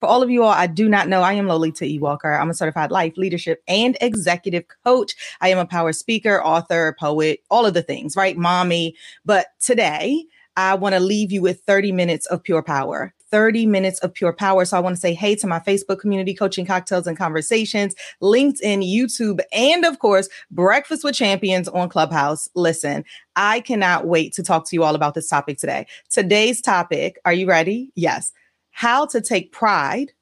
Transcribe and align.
For 0.00 0.08
all 0.08 0.22
of 0.22 0.30
you 0.30 0.42
all 0.44 0.50
I 0.52 0.66
do 0.66 0.88
not 0.88 1.08
know, 1.08 1.22
I 1.22 1.34
am 1.34 1.46
Lolita 1.48 1.84
E. 1.84 1.98
Walker. 1.98 2.32
I'm 2.32 2.50
a 2.50 2.54
certified 2.54 2.90
life, 2.90 3.16
leadership, 3.18 3.62
and 3.68 3.98
executive 4.00 4.64
coach. 4.84 5.14
I 5.42 5.48
am 5.50 5.58
a 5.58 5.66
power 5.66 5.92
speaker, 5.92 6.42
author, 6.42 6.96
poet, 6.98 7.40
all 7.50 7.66
of 7.66 7.74
the 7.74 7.82
things, 7.82 8.16
right? 8.16 8.36
Mommy. 8.36 8.96
But 9.26 9.48
today, 9.60 10.24
I 10.56 10.74
want 10.74 10.94
to 10.94 11.00
leave 11.00 11.32
you 11.32 11.42
with 11.42 11.62
30 11.62 11.92
minutes 11.92 12.26
of 12.26 12.42
pure 12.42 12.62
power. 12.62 13.14
30 13.30 13.66
minutes 13.66 14.00
of 14.00 14.14
pure 14.14 14.32
power. 14.32 14.64
So 14.64 14.76
I 14.76 14.80
want 14.80 14.96
to 14.96 15.00
say 15.00 15.14
hey 15.14 15.36
to 15.36 15.46
my 15.46 15.60
Facebook 15.60 16.00
community, 16.00 16.34
Coaching 16.34 16.66
Cocktails 16.66 17.06
and 17.06 17.16
Conversations, 17.16 17.94
LinkedIn, 18.22 18.82
YouTube, 18.90 19.40
and 19.52 19.84
of 19.84 20.00
course, 20.00 20.28
Breakfast 20.50 21.04
with 21.04 21.14
Champions 21.14 21.68
on 21.68 21.90
Clubhouse. 21.90 22.48
Listen, 22.56 23.04
I 23.36 23.60
cannot 23.60 24.06
wait 24.06 24.32
to 24.34 24.42
talk 24.42 24.68
to 24.68 24.76
you 24.76 24.82
all 24.82 24.96
about 24.96 25.14
this 25.14 25.28
topic 25.28 25.58
today. 25.58 25.86
Today's 26.10 26.60
topic, 26.60 27.20
are 27.24 27.34
you 27.34 27.46
ready? 27.46 27.92
Yes. 27.94 28.32
How 28.70 29.06
to 29.06 29.20
take 29.20 29.52
pride 29.52 30.12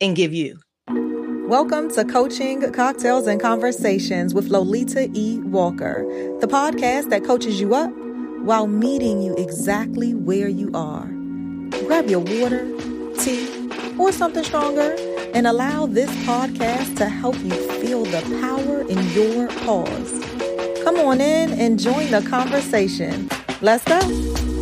and 0.00 0.16
give 0.16 0.32
you. 0.32 0.58
Welcome 0.88 1.90
to 1.92 2.04
Coaching 2.04 2.72
Cocktails 2.72 3.26
and 3.26 3.40
Conversations 3.40 4.34
with 4.34 4.48
Lolita 4.48 5.08
E. 5.14 5.38
Walker, 5.40 6.04
the 6.40 6.48
podcast 6.48 7.10
that 7.10 7.22
coaches 7.24 7.60
you 7.60 7.74
up 7.74 7.92
while 8.42 8.66
meeting 8.66 9.22
you 9.22 9.36
exactly 9.36 10.14
where 10.14 10.48
you 10.48 10.70
are. 10.74 11.06
Grab 11.86 12.08
your 12.08 12.20
water, 12.20 12.64
tea, 13.18 13.48
or 13.98 14.10
something 14.10 14.42
stronger 14.42 14.96
and 15.34 15.46
allow 15.46 15.86
this 15.86 16.10
podcast 16.24 16.96
to 16.96 17.06
help 17.06 17.38
you 17.38 17.52
feel 17.80 18.04
the 18.04 18.22
power 18.40 18.80
in 18.88 18.98
your 19.12 19.48
pause. 19.64 20.82
Come 20.82 20.96
on 20.96 21.20
in 21.20 21.52
and 21.52 21.78
join 21.78 22.10
the 22.10 22.22
conversation. 22.28 23.28
Let's 23.60 23.84
go. 23.84 24.53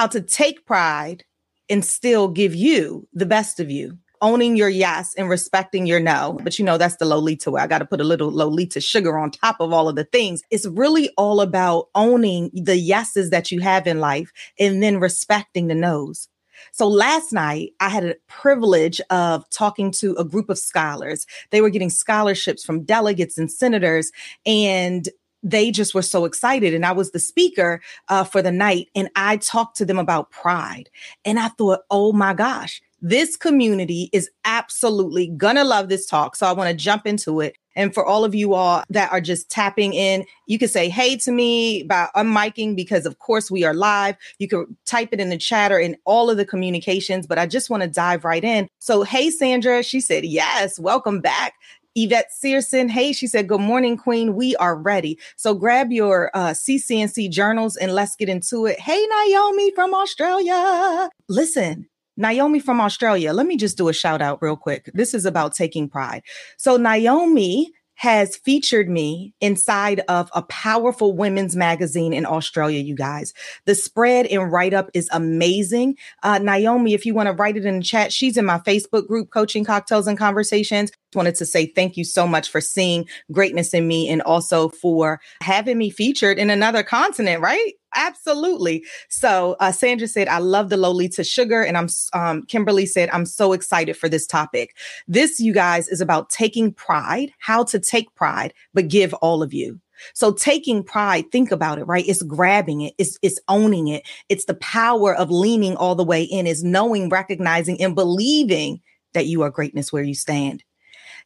How 0.00 0.06
to 0.06 0.22
take 0.22 0.64
pride 0.64 1.24
and 1.68 1.84
still 1.84 2.28
give 2.28 2.54
you 2.54 3.06
the 3.12 3.26
best 3.26 3.60
of 3.60 3.70
you 3.70 3.98
owning 4.22 4.56
your 4.56 4.70
yes 4.70 5.12
and 5.18 5.28
respecting 5.28 5.84
your 5.84 6.00
no. 6.00 6.40
But 6.42 6.58
you 6.58 6.64
know, 6.64 6.78
that's 6.78 6.96
the 6.96 7.04
Lolita 7.04 7.50
way. 7.50 7.60
I 7.60 7.66
got 7.66 7.80
to 7.80 7.84
put 7.84 8.00
a 8.00 8.04
little 8.04 8.32
Lolita 8.32 8.80
sugar 8.80 9.18
on 9.18 9.30
top 9.30 9.56
of 9.60 9.74
all 9.74 9.90
of 9.90 9.96
the 9.96 10.04
things. 10.04 10.42
It's 10.50 10.64
really 10.64 11.10
all 11.18 11.42
about 11.42 11.88
owning 11.94 12.50
the 12.54 12.78
yeses 12.78 13.28
that 13.28 13.50
you 13.50 13.60
have 13.60 13.86
in 13.86 14.00
life 14.00 14.32
and 14.58 14.82
then 14.82 15.00
respecting 15.00 15.66
the 15.66 15.74
no's. 15.74 16.28
So 16.72 16.88
last 16.88 17.32
night, 17.32 17.72
I 17.80 17.88
had 17.88 18.04
a 18.04 18.16
privilege 18.26 19.00
of 19.10 19.48
talking 19.50 19.90
to 19.92 20.14
a 20.14 20.24
group 20.24 20.48
of 20.48 20.58
scholars. 20.58 21.26
They 21.50 21.60
were 21.60 21.70
getting 21.70 21.90
scholarships 21.90 22.64
from 22.64 22.84
delegates 22.84 23.36
and 23.36 23.50
senators, 23.50 24.12
and 24.46 25.08
they 25.42 25.70
just 25.70 25.94
were 25.94 26.02
so 26.02 26.24
excited. 26.24 26.74
And 26.74 26.84
I 26.84 26.92
was 26.92 27.10
the 27.10 27.18
speaker 27.18 27.80
uh, 28.08 28.24
for 28.24 28.42
the 28.42 28.52
night, 28.52 28.88
and 28.94 29.08
I 29.16 29.38
talked 29.38 29.76
to 29.78 29.84
them 29.84 29.98
about 29.98 30.30
pride. 30.30 30.90
And 31.24 31.38
I 31.38 31.48
thought, 31.48 31.80
oh 31.90 32.12
my 32.12 32.34
gosh, 32.34 32.82
this 33.02 33.36
community 33.36 34.10
is 34.12 34.30
absolutely 34.44 35.28
gonna 35.28 35.64
love 35.64 35.88
this 35.88 36.06
talk. 36.06 36.36
So 36.36 36.46
I 36.46 36.52
want 36.52 36.68
to 36.68 36.76
jump 36.76 37.06
into 37.06 37.40
it. 37.40 37.56
And 37.76 37.94
for 37.94 38.04
all 38.04 38.24
of 38.24 38.34
you 38.34 38.52
all 38.54 38.82
that 38.90 39.12
are 39.12 39.20
just 39.20 39.48
tapping 39.48 39.94
in, 39.94 40.26
you 40.46 40.58
can 40.58 40.68
say 40.68 40.88
hey 40.88 41.16
to 41.18 41.30
me 41.30 41.84
by 41.84 42.08
unmiking 42.16 42.74
because, 42.74 43.06
of 43.06 43.20
course, 43.20 43.50
we 43.50 43.64
are 43.64 43.72
live. 43.72 44.16
You 44.38 44.48
can 44.48 44.76
type 44.86 45.10
it 45.12 45.20
in 45.20 45.30
the 45.30 45.38
chat 45.38 45.70
or 45.70 45.78
in 45.78 45.96
all 46.04 46.28
of 46.30 46.36
the 46.36 46.44
communications, 46.44 47.26
but 47.26 47.38
I 47.38 47.46
just 47.46 47.70
want 47.70 47.82
to 47.82 47.88
dive 47.88 48.24
right 48.24 48.42
in. 48.42 48.68
So, 48.80 49.02
hey, 49.02 49.30
Sandra, 49.30 49.82
she 49.82 50.00
said, 50.00 50.24
yes, 50.24 50.78
welcome 50.78 51.20
back. 51.20 51.54
Yvette 51.94 52.32
Searson, 52.32 52.88
hey, 52.88 53.12
she 53.12 53.26
said, 53.26 53.48
Good 53.48 53.60
morning, 53.60 53.96
Queen. 53.96 54.34
We 54.34 54.54
are 54.56 54.76
ready. 54.76 55.18
So 55.36 55.54
grab 55.54 55.92
your 55.92 56.30
uh, 56.34 56.50
CC&C 56.50 57.28
journals 57.28 57.76
and 57.76 57.92
let's 57.92 58.16
get 58.16 58.28
into 58.28 58.66
it. 58.66 58.78
Hey, 58.78 59.04
Naomi 59.06 59.72
from 59.74 59.94
Australia. 59.94 61.10
Listen, 61.28 61.88
Naomi 62.16 62.60
from 62.60 62.80
Australia. 62.80 63.32
Let 63.32 63.46
me 63.46 63.56
just 63.56 63.76
do 63.76 63.88
a 63.88 63.92
shout 63.92 64.22
out 64.22 64.40
real 64.40 64.56
quick. 64.56 64.90
This 64.94 65.14
is 65.14 65.24
about 65.24 65.54
taking 65.54 65.88
pride. 65.88 66.22
So, 66.58 66.76
Naomi 66.76 67.72
has 68.00 68.34
featured 68.34 68.88
me 68.88 69.34
inside 69.42 70.00
of 70.08 70.30
a 70.34 70.40
powerful 70.44 71.14
women's 71.14 71.54
magazine 71.54 72.14
in 72.14 72.24
Australia, 72.24 72.80
you 72.80 72.94
guys. 72.94 73.34
The 73.66 73.74
spread 73.74 74.24
and 74.28 74.50
write 74.50 74.72
up 74.72 74.88
is 74.94 75.06
amazing. 75.12 75.98
Uh, 76.22 76.38
Naomi, 76.38 76.94
if 76.94 77.04
you 77.04 77.12
want 77.12 77.26
to 77.26 77.34
write 77.34 77.58
it 77.58 77.66
in 77.66 77.80
the 77.80 77.84
chat, 77.84 78.10
she's 78.10 78.38
in 78.38 78.46
my 78.46 78.56
Facebook 78.60 79.06
group, 79.06 79.28
Coaching 79.30 79.66
Cocktails 79.66 80.06
and 80.06 80.16
Conversations. 80.16 80.90
Wanted 81.14 81.34
to 81.34 81.44
say 81.44 81.66
thank 81.66 81.98
you 81.98 82.04
so 82.04 82.26
much 82.26 82.48
for 82.48 82.62
seeing 82.62 83.06
greatness 83.32 83.74
in 83.74 83.86
me 83.86 84.08
and 84.08 84.22
also 84.22 84.70
for 84.70 85.20
having 85.42 85.76
me 85.76 85.90
featured 85.90 86.38
in 86.38 86.48
another 86.48 86.82
continent, 86.82 87.42
right? 87.42 87.74
Absolutely. 87.94 88.84
So 89.08 89.56
uh, 89.60 89.72
Sandra 89.72 90.06
said, 90.06 90.28
I 90.28 90.38
love 90.38 90.68
the 90.68 90.76
Lolita 90.76 91.24
sugar. 91.24 91.62
And 91.62 91.76
I'm, 91.76 91.88
um, 92.12 92.42
Kimberly 92.44 92.86
said, 92.86 93.10
I'm 93.12 93.26
so 93.26 93.52
excited 93.52 93.96
for 93.96 94.08
this 94.08 94.26
topic. 94.26 94.76
This, 95.08 95.40
you 95.40 95.52
guys, 95.52 95.88
is 95.88 96.00
about 96.00 96.30
taking 96.30 96.72
pride, 96.72 97.32
how 97.38 97.64
to 97.64 97.78
take 97.78 98.14
pride, 98.14 98.54
but 98.74 98.88
give 98.88 99.12
all 99.14 99.42
of 99.42 99.52
you. 99.52 99.80
So 100.14 100.32
taking 100.32 100.82
pride, 100.82 101.30
think 101.30 101.50
about 101.50 101.78
it, 101.78 101.84
right? 101.84 102.06
It's 102.06 102.22
grabbing 102.22 102.82
it. 102.82 102.94
It's, 102.96 103.18
it's 103.22 103.38
owning 103.48 103.88
it. 103.88 104.02
It's 104.28 104.46
the 104.46 104.54
power 104.54 105.14
of 105.14 105.30
leaning 105.30 105.76
all 105.76 105.94
the 105.94 106.04
way 106.04 106.22
in 106.22 106.46
is 106.46 106.64
knowing, 106.64 107.08
recognizing 107.08 107.80
and 107.82 107.94
believing 107.94 108.80
that 109.12 109.26
you 109.26 109.42
are 109.42 109.50
greatness 109.50 109.92
where 109.92 110.02
you 110.02 110.14
stand. 110.14 110.64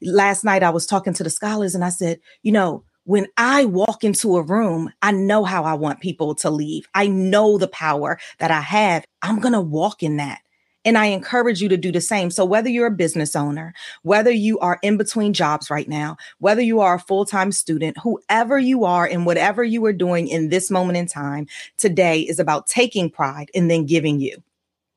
Last 0.03 0.45
night 0.45 0.63
I 0.63 0.71
was 0.71 0.87
talking 0.87 1.13
to 1.15 1.23
the 1.23 1.31
scholars 1.31 1.75
and 1.75 1.85
I 1.85 1.91
said, 1.91 2.19
you 2.43 2.51
know, 2.51 2.85
when 3.05 3.27
I 3.37 3.67
walk 3.67 4.03
into 4.03 4.37
a 4.37 4.43
room, 4.43 4.91
I 5.03 5.13
know 5.13 5.45
how 5.45 5.65
I 5.65 5.75
want 5.75 6.01
people 6.01 6.35
to 6.37 6.51
leave. 6.51 6.89
I 6.95 7.07
know 7.07 7.59
the 7.59 7.69
power 7.69 8.19
that 8.39 8.51
I 8.51 8.61
have. 8.61 9.05
I'm 9.23 9.41
going 9.41 9.53
to 9.53 9.61
walk 9.61 10.03
in 10.03 10.17
that. 10.17 10.41
And 10.87 10.99
I 10.99 11.07
encourage 11.07 11.63
you 11.63 11.71
to 11.71 11.79
do 11.79 11.91
the 11.91 12.01
same. 12.01 12.31
So, 12.31 12.45
whether 12.45 12.69
you're 12.69 12.89
a 12.89 12.91
business 12.91 13.35
owner, 13.35 13.73
whether 14.03 14.31
you 14.31 14.59
are 14.59 14.79
in 14.83 14.99
between 14.99 15.33
jobs 15.33 15.71
right 15.71 15.89
now, 15.89 16.19
whether 16.41 16.61
you 16.61 16.81
are 16.81 16.97
a 16.97 17.01
full 17.01 17.25
time 17.25 17.53
student, 17.53 17.97
whoever 18.03 18.59
you 18.59 18.85
are 18.85 19.07
and 19.07 19.25
whatever 19.25 19.65
you 19.65 19.83
are 19.87 19.95
doing 19.95 20.29
in 20.29 20.51
this 20.51 20.71
moment 20.71 20.99
in 20.99 21.07
time, 21.07 21.47
today 21.79 22.21
is 22.21 22.39
about 22.39 22.67
taking 22.67 23.09
pride 23.09 23.51
and 23.55 23.71
then 23.71 23.87
giving 23.87 24.21
you. 24.21 24.43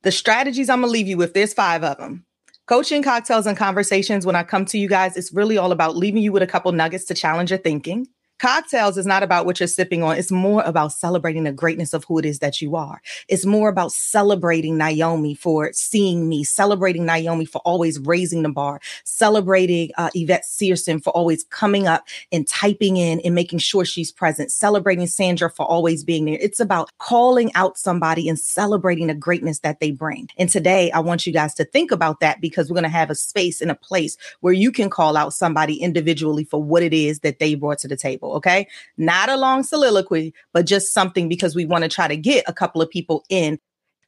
The 0.04 0.12
strategies 0.12 0.70
I'm 0.70 0.82
going 0.82 0.90
to 0.90 0.92
leave 0.92 1.08
you 1.08 1.16
with, 1.16 1.34
there's 1.34 1.54
five 1.54 1.86
of 1.86 1.98
them. 1.98 2.26
Coaching 2.68 3.02
cocktails 3.02 3.46
and 3.48 3.56
conversations, 3.56 4.26
when 4.26 4.36
I 4.36 4.44
come 4.44 4.66
to 4.66 4.78
you 4.78 4.90
guys, 4.90 5.16
it's 5.16 5.32
really 5.32 5.58
all 5.58 5.72
about 5.72 5.96
leaving 5.96 6.22
you 6.22 6.34
with 6.34 6.44
a 6.44 6.48
couple 6.48 6.70
nuggets 6.74 7.06
to 7.06 7.14
challenge 7.14 7.50
your 7.50 7.60
thinking. 7.60 8.08
Cocktails 8.40 9.00
is 9.00 9.08
not 9.08 9.24
about 9.24 9.48
what 9.48 9.60
you're 9.60 9.66
sipping 9.66 10.04
on. 10.04 10.16
It's 10.16 10.32
more 10.32 10.62
about 10.62 10.92
celebrating 10.94 11.44
the 11.44 11.52
greatness 11.52 11.94
of 11.94 12.04
who 12.04 12.20
it 12.20 12.26
is 12.26 12.38
that 12.40 12.62
you 12.62 12.76
are. 12.76 13.02
It's 13.28 13.48
more 13.48 13.68
about 13.68 13.92
celebrating 13.92 14.78
Naomi 14.78 15.34
for 15.34 15.72
seeing 15.74 16.30
me, 16.30 16.44
celebrating 16.44 17.04
Naomi 17.04 17.46
for 17.46 17.60
always 17.66 18.00
raising 18.00 18.44
the 18.44 18.50
bar, 18.50 18.80
celebrating 19.04 19.90
uh, 19.98 20.12
Yvette 20.14 20.46
Searson 20.46 21.00
for 21.00 21.10
always 21.12 21.46
coming 21.46 21.88
up 21.88 22.04
and 22.32 22.48
typing 22.48 22.98
in 22.98 23.20
and 23.22 23.34
making 23.34 23.58
sure 23.58 23.84
she's 23.84 24.12
present, 24.12 24.52
celebrating 24.52 25.08
Sandra 25.08 25.50
for 25.50 25.66
always 25.66 26.04
being 26.04 26.26
there. 26.26 26.38
It's 26.40 26.60
about 26.60 26.92
calling 27.00 27.52
out 27.56 27.78
somebody 27.78 28.30
and 28.30 28.40
celebrating 28.40 29.08
the 29.08 29.16
greatness 29.16 29.60
that 29.60 29.80
they 29.80 29.90
bring. 29.90 30.30
And 30.38 30.48
today, 30.48 30.92
I 30.92 31.00
want 31.00 31.26
you 31.26 31.34
guys 31.34 31.56
to 31.56 31.66
think 31.66 31.92
about 31.92 32.20
that 32.20 32.40
because 32.40 32.70
we're 32.70 32.76
going 32.76 32.84
to 32.84 32.90
have 32.90 33.10
a 33.10 33.16
space 33.16 33.62
and 33.62 33.72
a 33.72 33.76
place 33.76 34.16
where 34.42 34.54
you 34.54 34.72
can 34.72 34.92
call 34.92 35.18
out 35.18 35.34
somebody 35.34 35.82
individually 35.82 36.44
for 36.44 36.62
what 36.62 36.84
it 36.84 36.94
is 36.94 37.22
that 37.22 37.40
they 37.40 37.56
brought 37.56 37.80
to 37.80 37.88
the 37.88 37.98
table 37.98 38.27
people. 38.28 38.38
Okay. 38.38 38.68
Not 38.98 39.30
a 39.30 39.38
long 39.38 39.64
soliloquy, 39.64 40.34
but 40.54 40.66
just 40.66 40.94
something 40.94 41.30
because 41.30 41.56
we 41.56 41.66
want 41.66 41.84
to 41.84 41.90
try 41.90 42.08
to 42.08 42.18
get 42.18 42.44
a 42.48 42.54
couple 42.54 42.82
of 42.82 42.90
people 42.90 43.24
in. 43.30 43.60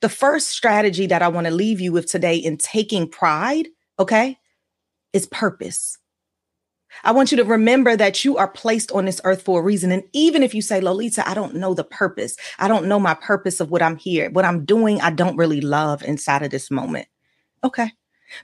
The 0.01 0.09
first 0.09 0.49
strategy 0.49 1.07
that 1.07 1.21
I 1.21 1.27
want 1.27 1.47
to 1.47 1.53
leave 1.53 1.81
you 1.81 1.91
with 1.91 2.09
today 2.09 2.37
in 2.37 2.57
taking 2.57 3.07
pride, 3.09 3.67
okay, 3.97 4.37
is 5.11 5.27
purpose. 5.27 5.97
I 7.03 7.11
want 7.11 7.31
you 7.31 7.37
to 7.37 7.43
remember 7.43 7.95
that 7.95 8.25
you 8.25 8.37
are 8.37 8.47
placed 8.47 8.91
on 8.93 9.05
this 9.05 9.21
earth 9.23 9.43
for 9.43 9.59
a 9.59 9.63
reason. 9.63 9.91
And 9.91 10.03
even 10.13 10.41
if 10.41 10.55
you 10.55 10.61
say, 10.61 10.81
Lolita, 10.81 11.27
I 11.29 11.33
don't 11.33 11.55
know 11.55 11.73
the 11.73 11.83
purpose, 11.83 12.35
I 12.57 12.67
don't 12.67 12.87
know 12.87 12.99
my 12.99 13.13
purpose 13.13 13.59
of 13.59 13.69
what 13.69 13.81
I'm 13.81 13.97
here, 13.97 14.31
what 14.31 14.45
I'm 14.45 14.65
doing, 14.65 14.99
I 15.01 15.11
don't 15.11 15.37
really 15.37 15.61
love 15.61 16.01
inside 16.01 16.41
of 16.41 16.49
this 16.49 16.71
moment. 16.71 17.07
Okay. 17.63 17.91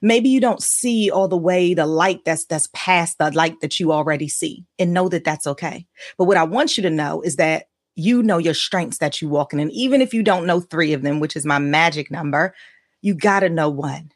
Maybe 0.02 0.30
you 0.30 0.40
don't 0.40 0.62
see 0.62 1.10
all 1.12 1.28
the 1.28 1.38
way 1.38 1.74
the 1.74 1.86
light 1.86 2.26
that's 2.26 2.46
that's 2.46 2.70
past 2.74 3.18
the 3.18 3.32
light 3.32 3.60
that 3.62 3.80
you 3.80 3.92
already 3.92 4.28
see 4.28 4.66
and 4.80 4.94
know 4.94 5.10
that 5.10 5.24
that's 5.24 5.48
okay. 5.48 5.86
But 6.18 6.26
what 6.26 6.38
I 6.38 6.44
want 6.44 6.78
you 6.78 6.84
to 6.84 6.90
know 6.90 7.22
is 7.22 7.36
that 7.38 7.66
you 7.96 8.22
know 8.22 8.38
your 8.38 8.54
strengths 8.54 8.98
that 8.98 9.22
you 9.22 9.30
walk 9.30 9.54
in. 9.54 9.60
And 9.60 9.72
even 9.72 10.02
if 10.02 10.14
you 10.14 10.22
don't 10.22 10.46
know 10.46 10.60
three 10.60 10.94
of 10.94 11.02
them, 11.02 11.20
which 11.20 11.36
is 11.36 11.46
my 11.46 11.60
magic 11.60 12.12
number, 12.12 12.54
you 13.02 13.14
got 13.14 13.42
to 13.42 13.50
know 13.50 13.70
one. 13.70 14.12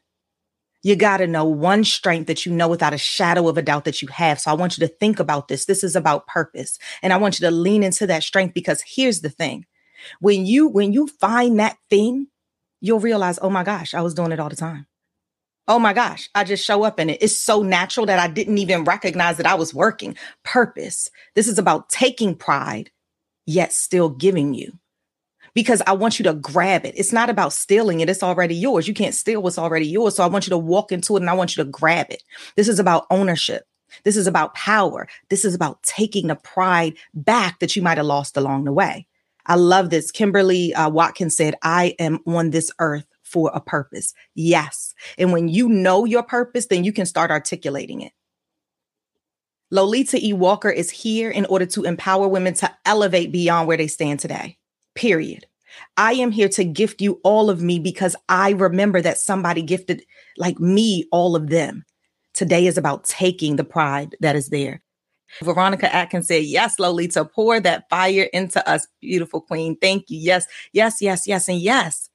You 0.81 0.95
got 0.95 1.17
to 1.17 1.27
know 1.27 1.45
one 1.45 1.83
strength 1.83 2.27
that 2.27 2.45
you 2.45 2.53
know 2.53 2.67
without 2.67 2.93
a 2.93 2.97
shadow 2.97 3.47
of 3.49 3.57
a 3.57 3.61
doubt 3.61 3.85
that 3.85 4.01
you 4.01 4.07
have. 4.09 4.39
So 4.39 4.49
I 4.49 4.53
want 4.53 4.77
you 4.77 4.87
to 4.87 4.93
think 4.93 5.19
about 5.19 5.47
this. 5.49 5.65
This 5.65 5.83
is 5.83 5.95
about 5.95 6.27
purpose. 6.27 6.79
And 7.01 7.11
I 7.11 7.17
want 7.17 7.39
you 7.39 7.45
to 7.47 7.51
lean 7.51 7.83
into 7.83 8.07
that 8.07 8.23
strength 8.23 8.53
because 8.53 8.81
here's 8.87 9.21
the 9.21 9.29
thing. 9.29 9.65
When 10.21 10.45
you 10.45 10.67
when 10.67 10.93
you 10.93 11.07
find 11.07 11.59
that 11.59 11.77
thing, 11.89 12.27
you'll 12.79 13.01
realize, 13.01 13.37
"Oh 13.41 13.49
my 13.49 13.63
gosh, 13.63 13.93
I 13.93 14.01
was 14.01 14.13
doing 14.13 14.31
it 14.31 14.39
all 14.39 14.49
the 14.49 14.55
time." 14.55 14.87
Oh 15.69 15.79
my 15.79 15.93
gosh, 15.93 16.29
I 16.35 16.45
just 16.45 16.65
show 16.65 16.83
up 16.83 16.99
in 16.99 17.11
it. 17.11 17.19
It's 17.21 17.37
so 17.37 17.63
natural 17.63 18.07
that 18.07 18.19
I 18.19 18.29
didn't 18.29 18.59
even 18.59 18.85
recognize 18.85 19.37
that 19.37 19.47
I 19.47 19.55
was 19.55 19.75
working. 19.75 20.17
Purpose. 20.45 21.11
This 21.35 21.47
is 21.49 21.59
about 21.59 21.89
taking 21.89 22.35
pride, 22.35 22.91
yet 23.47 23.73
still 23.73 24.09
giving 24.09 24.53
you. 24.55 24.73
because 25.53 25.81
I 25.87 25.93
want 25.93 26.19
you 26.19 26.23
to 26.23 26.33
grab 26.33 26.85
it. 26.85 26.95
It's 26.97 27.13
not 27.13 27.29
about 27.29 27.53
stealing 27.53 27.99
it, 27.99 28.09
it's 28.09 28.23
already 28.23 28.55
yours. 28.55 28.87
You 28.87 28.93
can't 28.93 29.15
steal 29.15 29.41
what's 29.41 29.57
already 29.57 29.87
yours. 29.87 30.15
So 30.15 30.23
I 30.23 30.27
want 30.27 30.47
you 30.47 30.51
to 30.51 30.57
walk 30.57 30.91
into 30.91 31.15
it 31.17 31.21
and 31.21 31.29
I 31.29 31.33
want 31.33 31.55
you 31.55 31.63
to 31.63 31.69
grab 31.69 32.07
it. 32.09 32.23
This 32.55 32.67
is 32.67 32.79
about 32.79 33.05
ownership. 33.09 33.63
This 34.05 34.15
is 34.15 34.27
about 34.27 34.53
power. 34.53 35.07
This 35.29 35.43
is 35.43 35.53
about 35.53 35.83
taking 35.83 36.27
the 36.27 36.35
pride 36.35 36.95
back 37.13 37.59
that 37.59 37.75
you 37.75 37.81
might 37.81 37.97
have 37.97 38.05
lost 38.05 38.37
along 38.37 38.63
the 38.63 38.71
way. 38.73 39.05
I 39.45 39.55
love 39.55 39.89
this. 39.89 40.11
Kimberly 40.11 40.73
uh, 40.73 40.89
Watkins 40.89 41.35
said, 41.35 41.55
I 41.61 41.95
am 41.99 42.19
on 42.25 42.51
this 42.51 42.71
earth 42.79 43.05
for 43.29 43.51
a 43.53 43.61
purpose. 43.61 44.13
Yes. 44.35 44.93
And 45.17 45.31
when 45.31 45.47
you 45.47 45.69
know 45.69 46.05
your 46.05 46.23
purpose, 46.23 46.67
then 46.67 46.83
you 46.83 46.91
can 46.91 47.05
start 47.05 47.31
articulating 47.31 48.01
it. 48.01 48.11
Lolita 49.71 50.17
E. 50.17 50.33
Walker 50.33 50.69
is 50.69 50.89
here 50.89 51.29
in 51.29 51.45
order 51.45 51.65
to 51.67 51.83
empower 51.83 52.27
women 52.27 52.55
to 52.55 52.71
elevate 52.85 53.31
beyond 53.31 53.67
where 53.67 53.77
they 53.77 53.87
stand 53.87 54.19
today. 54.19 54.57
Period. 54.95 55.45
I 55.95 56.13
am 56.13 56.31
here 56.31 56.49
to 56.49 56.63
gift 56.63 57.01
you 57.01 57.19
all 57.23 57.51
of 57.51 57.61
me 57.61 57.79
because 57.79 58.15
I 58.27 58.51
remember 58.51 59.01
that 59.01 59.19
somebody 59.19 59.61
gifted 59.61 60.03
like 60.37 60.59
me 60.59 61.05
all 61.11 61.35
of 61.35 61.49
them. 61.49 61.85
Today 62.33 62.65
is 62.65 62.77
about 62.77 63.03
taking 63.03 63.55
the 63.55 63.63
pride 63.63 64.15
that 64.21 64.35
is 64.35 64.49
there. 64.49 64.81
Veronica 65.43 65.93
Atkins 65.93 66.27
said, 66.27 66.43
Yes, 66.43 66.79
Lolita, 66.79 67.25
pour 67.25 67.59
that 67.59 67.87
fire 67.89 68.27
into 68.33 68.67
us, 68.67 68.87
beautiful 69.01 69.41
queen. 69.41 69.75
Thank 69.77 70.09
you. 70.09 70.19
Yes, 70.19 70.47
yes, 70.73 71.01
yes, 71.01 71.27
yes, 71.27 71.47
and 71.47 71.59
yes. 71.59 72.08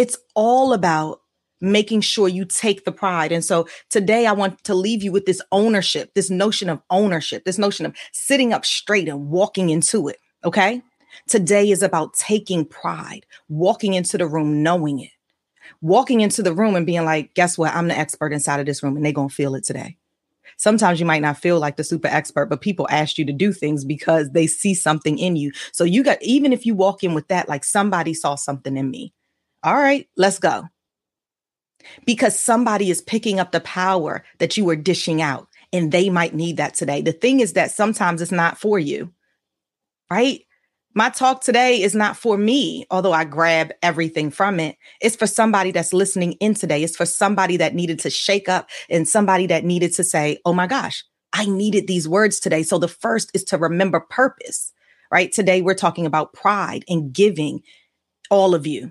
It's 0.00 0.16
all 0.34 0.72
about 0.72 1.20
making 1.60 2.00
sure 2.00 2.26
you 2.26 2.46
take 2.46 2.86
the 2.86 2.90
pride. 2.90 3.32
And 3.32 3.44
so 3.44 3.68
today 3.90 4.24
I 4.24 4.32
want 4.32 4.64
to 4.64 4.74
leave 4.74 5.02
you 5.02 5.12
with 5.12 5.26
this 5.26 5.42
ownership, 5.52 6.14
this 6.14 6.30
notion 6.30 6.70
of 6.70 6.80
ownership, 6.88 7.44
this 7.44 7.58
notion 7.58 7.84
of 7.84 7.94
sitting 8.10 8.54
up 8.54 8.64
straight 8.64 9.10
and 9.10 9.28
walking 9.28 9.68
into 9.68 10.08
it. 10.08 10.16
Okay. 10.42 10.80
Today 11.28 11.68
is 11.68 11.82
about 11.82 12.14
taking 12.14 12.64
pride, 12.64 13.26
walking 13.50 13.92
into 13.92 14.16
the 14.16 14.26
room, 14.26 14.62
knowing 14.62 15.00
it, 15.00 15.10
walking 15.82 16.22
into 16.22 16.42
the 16.42 16.54
room 16.54 16.76
and 16.76 16.86
being 16.86 17.04
like, 17.04 17.34
guess 17.34 17.58
what? 17.58 17.74
I'm 17.74 17.88
the 17.88 17.98
expert 17.98 18.32
inside 18.32 18.58
of 18.58 18.64
this 18.64 18.82
room 18.82 18.96
and 18.96 19.04
they're 19.04 19.12
going 19.12 19.28
to 19.28 19.34
feel 19.34 19.54
it 19.54 19.64
today. 19.64 19.98
Sometimes 20.56 20.98
you 20.98 21.04
might 21.04 21.20
not 21.20 21.36
feel 21.36 21.58
like 21.58 21.76
the 21.76 21.84
super 21.84 22.08
expert, 22.08 22.46
but 22.46 22.62
people 22.62 22.88
ask 22.90 23.18
you 23.18 23.26
to 23.26 23.34
do 23.34 23.52
things 23.52 23.84
because 23.84 24.30
they 24.30 24.46
see 24.46 24.72
something 24.72 25.18
in 25.18 25.36
you. 25.36 25.52
So 25.74 25.84
you 25.84 26.02
got, 26.02 26.22
even 26.22 26.54
if 26.54 26.64
you 26.64 26.74
walk 26.74 27.04
in 27.04 27.12
with 27.12 27.28
that, 27.28 27.50
like 27.50 27.64
somebody 27.64 28.14
saw 28.14 28.34
something 28.34 28.78
in 28.78 28.90
me. 28.90 29.12
All 29.62 29.74
right, 29.74 30.08
let's 30.16 30.38
go 30.38 30.68
because 32.06 32.38
somebody 32.38 32.90
is 32.90 33.00
picking 33.00 33.38
up 33.40 33.52
the 33.52 33.60
power 33.60 34.24
that 34.38 34.56
you 34.56 34.68
are 34.70 34.76
dishing 34.76 35.22
out 35.22 35.48
and 35.72 35.92
they 35.92 36.10
might 36.10 36.34
need 36.34 36.56
that 36.56 36.74
today. 36.74 37.02
The 37.02 37.12
thing 37.12 37.40
is 37.40 37.54
that 37.54 37.70
sometimes 37.70 38.20
it's 38.22 38.32
not 38.32 38.58
for 38.58 38.78
you, 38.78 39.12
right? 40.10 40.40
My 40.92 41.08
talk 41.08 41.42
today 41.42 41.80
is 41.82 41.94
not 41.94 42.16
for 42.16 42.36
me, 42.36 42.84
although 42.90 43.12
I 43.12 43.24
grab 43.24 43.70
everything 43.80 44.30
from 44.30 44.58
it. 44.58 44.76
It's 45.00 45.14
for 45.14 45.28
somebody 45.28 45.70
that's 45.70 45.92
listening 45.92 46.32
in 46.34 46.54
today. 46.54 46.82
It's 46.82 46.96
for 46.96 47.06
somebody 47.06 47.56
that 47.58 47.74
needed 47.74 48.00
to 48.00 48.10
shake 48.10 48.48
up 48.48 48.68
and 48.88 49.06
somebody 49.06 49.46
that 49.46 49.64
needed 49.64 49.92
to 49.94 50.04
say, 50.04 50.38
oh 50.44 50.52
my 50.52 50.66
gosh, 50.66 51.04
I 51.32 51.46
needed 51.46 51.86
these 51.86 52.08
words 52.08 52.40
today. 52.40 52.64
So 52.64 52.78
the 52.78 52.88
first 52.88 53.30
is 53.34 53.44
to 53.44 53.58
remember 53.58 54.00
purpose, 54.00 54.72
right? 55.12 55.30
Today 55.30 55.62
we're 55.62 55.74
talking 55.74 56.06
about 56.06 56.32
pride 56.32 56.84
and 56.88 57.12
giving 57.12 57.62
all 58.28 58.52
of 58.56 58.66
you. 58.66 58.90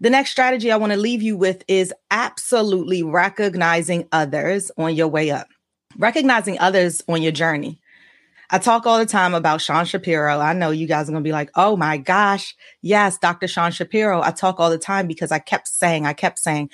The 0.00 0.10
next 0.10 0.30
strategy 0.30 0.70
I 0.70 0.76
want 0.76 0.92
to 0.92 0.98
leave 0.98 1.22
you 1.22 1.36
with 1.36 1.64
is 1.68 1.92
absolutely 2.10 3.02
recognizing 3.02 4.08
others 4.12 4.70
on 4.76 4.94
your 4.94 5.08
way 5.08 5.30
up, 5.30 5.48
recognizing 5.96 6.58
others 6.58 7.02
on 7.08 7.22
your 7.22 7.32
journey. 7.32 7.80
I 8.50 8.58
talk 8.58 8.86
all 8.86 8.98
the 8.98 9.06
time 9.06 9.34
about 9.34 9.60
Sean 9.60 9.84
Shapiro. 9.84 10.38
I 10.38 10.54
know 10.54 10.70
you 10.70 10.86
guys 10.86 11.08
are 11.08 11.12
going 11.12 11.22
to 11.22 11.28
be 11.28 11.32
like, 11.32 11.50
oh 11.54 11.76
my 11.76 11.98
gosh, 11.98 12.56
yes, 12.80 13.18
Dr. 13.18 13.46
Sean 13.46 13.72
Shapiro. 13.72 14.22
I 14.22 14.30
talk 14.30 14.58
all 14.58 14.70
the 14.70 14.78
time 14.78 15.06
because 15.06 15.30
I 15.30 15.38
kept 15.38 15.68
saying, 15.68 16.06
I 16.06 16.14
kept 16.14 16.38
saying, 16.38 16.70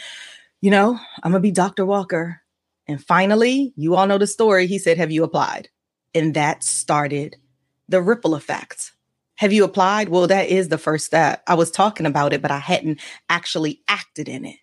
you 0.61 0.71
know, 0.71 0.99
I'm 1.23 1.33
going 1.33 1.43
to 1.43 1.47
be 1.47 1.51
Dr. 1.51 1.85
Walker. 1.85 2.41
And 2.87 3.03
finally, 3.03 3.73
you 3.77 3.97
all 3.97 4.06
know 4.06 4.19
the 4.19 4.27
story. 4.27 4.67
He 4.67 4.79
said, 4.79 4.99
Have 4.99 5.11
you 5.11 5.25
applied? 5.25 5.69
And 6.15 6.35
that 6.35 6.62
started 6.62 7.37
the 7.89 8.01
ripple 8.01 8.35
effect. 8.35 8.93
Have 9.36 9.52
you 9.52 9.64
applied? 9.64 10.08
Well, 10.08 10.26
that 10.28 10.48
is 10.48 10.69
the 10.69 10.78
first 10.78 11.06
step. 11.06 11.42
I 11.46 11.54
was 11.54 11.70
talking 11.70 12.06
about 12.06 12.32
it, 12.32 12.42
but 12.42 12.50
I 12.50 12.58
hadn't 12.58 13.00
actually 13.28 13.81
acted 13.88 14.28
in 14.28 14.44
it. 14.44 14.56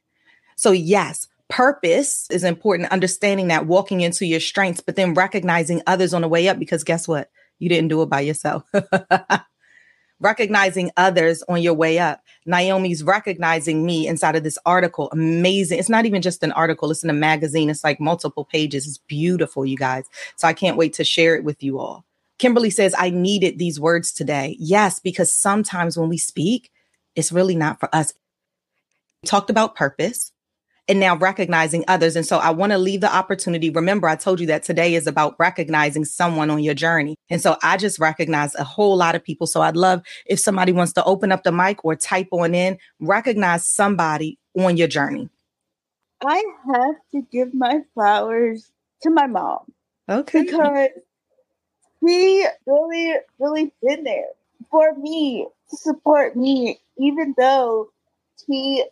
So, 0.56 0.72
yes, 0.72 1.28
purpose 1.50 2.28
is 2.32 2.44
important, 2.44 2.92
understanding 2.92 3.50
that 3.50 3.68
walking 3.68 4.02
into 4.02 4.26
your 4.26 4.40
strengths, 4.40 4.82
but 4.82 4.96
then 4.96 5.14
recognizing 5.14 5.82
others 5.88 6.14
on 6.14 6.22
the 6.22 6.28
way 6.30 6.48
up 6.48 6.58
because 6.58 6.84
guess 6.84 7.08
what? 7.08 7.30
You 7.60 7.68
didn't 7.70 7.90
do 7.90 8.02
it 8.02 8.10
by 8.10 8.22
yourself. 8.22 8.64
recognizing 10.22 10.92
others 10.96 11.44
on 11.50 11.62
your 11.62 11.74
way 11.74 12.00
up. 12.00 12.22
Naomi's 12.46 13.04
recognizing 13.04 13.86
me 13.86 14.08
inside 14.08 14.36
of 14.36 14.44
this 14.44 14.58
article. 14.66 15.10
Amazing. 15.12 15.80
It's 15.80 15.90
not 15.90 16.06
even 16.06 16.22
just 16.22 16.44
an 16.44 16.52
article, 16.54 16.92
it's 16.92 17.04
in 17.04 17.10
a 17.10 17.14
magazine. 17.14 17.70
It's 17.70 17.84
like 17.84 18.00
multiple 18.00 18.46
pages. 18.46 18.88
It's 18.88 19.00
beautiful, 19.00 19.66
you 19.66 19.78
guys. 19.78 20.06
So 20.38 20.48
I 20.48 20.54
can't 20.54 20.78
wait 20.78 20.94
to 20.94 21.04
share 21.04 21.36
it 21.36 21.44
with 21.44 21.62
you 21.62 21.80
all. 21.80 22.06
Kimberly 22.42 22.72
says, 22.72 22.96
I 22.98 23.12
needed 23.12 23.60
these 23.60 23.80
words 23.80 24.12
today. 24.12 24.58
Yes, 24.60 24.98
because 24.98 25.32
sometimes 25.32 25.96
when 25.96 26.10
we 26.10 26.18
speak, 26.18 26.72
it's 27.16 27.32
really 27.32 27.56
not 27.56 27.80
for 27.80 27.88
us. 27.94 28.14
We 29.22 29.28
talked 29.28 29.52
about 29.52 29.76
purpose 29.76 30.32
and 30.88 31.00
now 31.00 31.16
recognizing 31.16 31.86
others. 31.88 32.16
And 32.16 32.26
so 32.26 32.40
I 32.40 32.50
want 32.50 32.72
to 32.72 32.80
leave 32.80 33.02
the 33.02 33.16
opportunity. 33.16 33.70
Remember, 33.70 34.08
I 34.10 34.16
told 34.16 34.40
you 34.40 34.48
that 34.48 34.64
today 34.64 34.96
is 34.96 35.06
about 35.06 35.36
recognizing 35.38 36.04
someone 36.04 36.50
on 36.50 36.64
your 36.64 36.74
journey. 36.74 37.16
And 37.30 37.40
so 37.40 37.58
I 37.62 37.78
just 37.78 38.00
recognize 38.00 38.56
a 38.56 38.64
whole 38.64 38.98
lot 38.98 39.14
of 39.14 39.24
people. 39.24 39.46
So 39.46 39.62
I'd 39.62 39.78
love 39.78 40.02
if 40.26 40.40
somebody 40.40 40.72
wants 40.72 40.94
to 40.94 41.04
open 41.04 41.32
up 41.32 41.44
the 41.44 41.52
mic 41.52 41.86
or 41.86 41.96
type 41.96 42.30
on 42.32 42.56
in, 42.56 42.80
recognize 43.00 43.68
somebody 43.68 44.40
on 44.58 44.78
your 44.78 44.88
journey. 44.88 45.30
I 46.26 46.44
have 46.74 46.96
to 47.12 47.22
give 47.32 47.54
my 47.54 47.82
flowers 47.94 48.72
to 49.04 49.12
my 49.12 49.28
mom. 49.28 49.60
Okay. 50.10 50.42
Because 50.42 50.90
he 52.02 52.46
really, 52.66 53.16
really 53.40 53.72
been 53.82 54.04
there 54.04 54.30
for 54.70 54.96
me 54.96 55.48
to 55.70 55.78
support 55.78 56.36
me, 56.36 56.80
even 56.98 57.36
though 57.38 57.90
he 58.48 58.84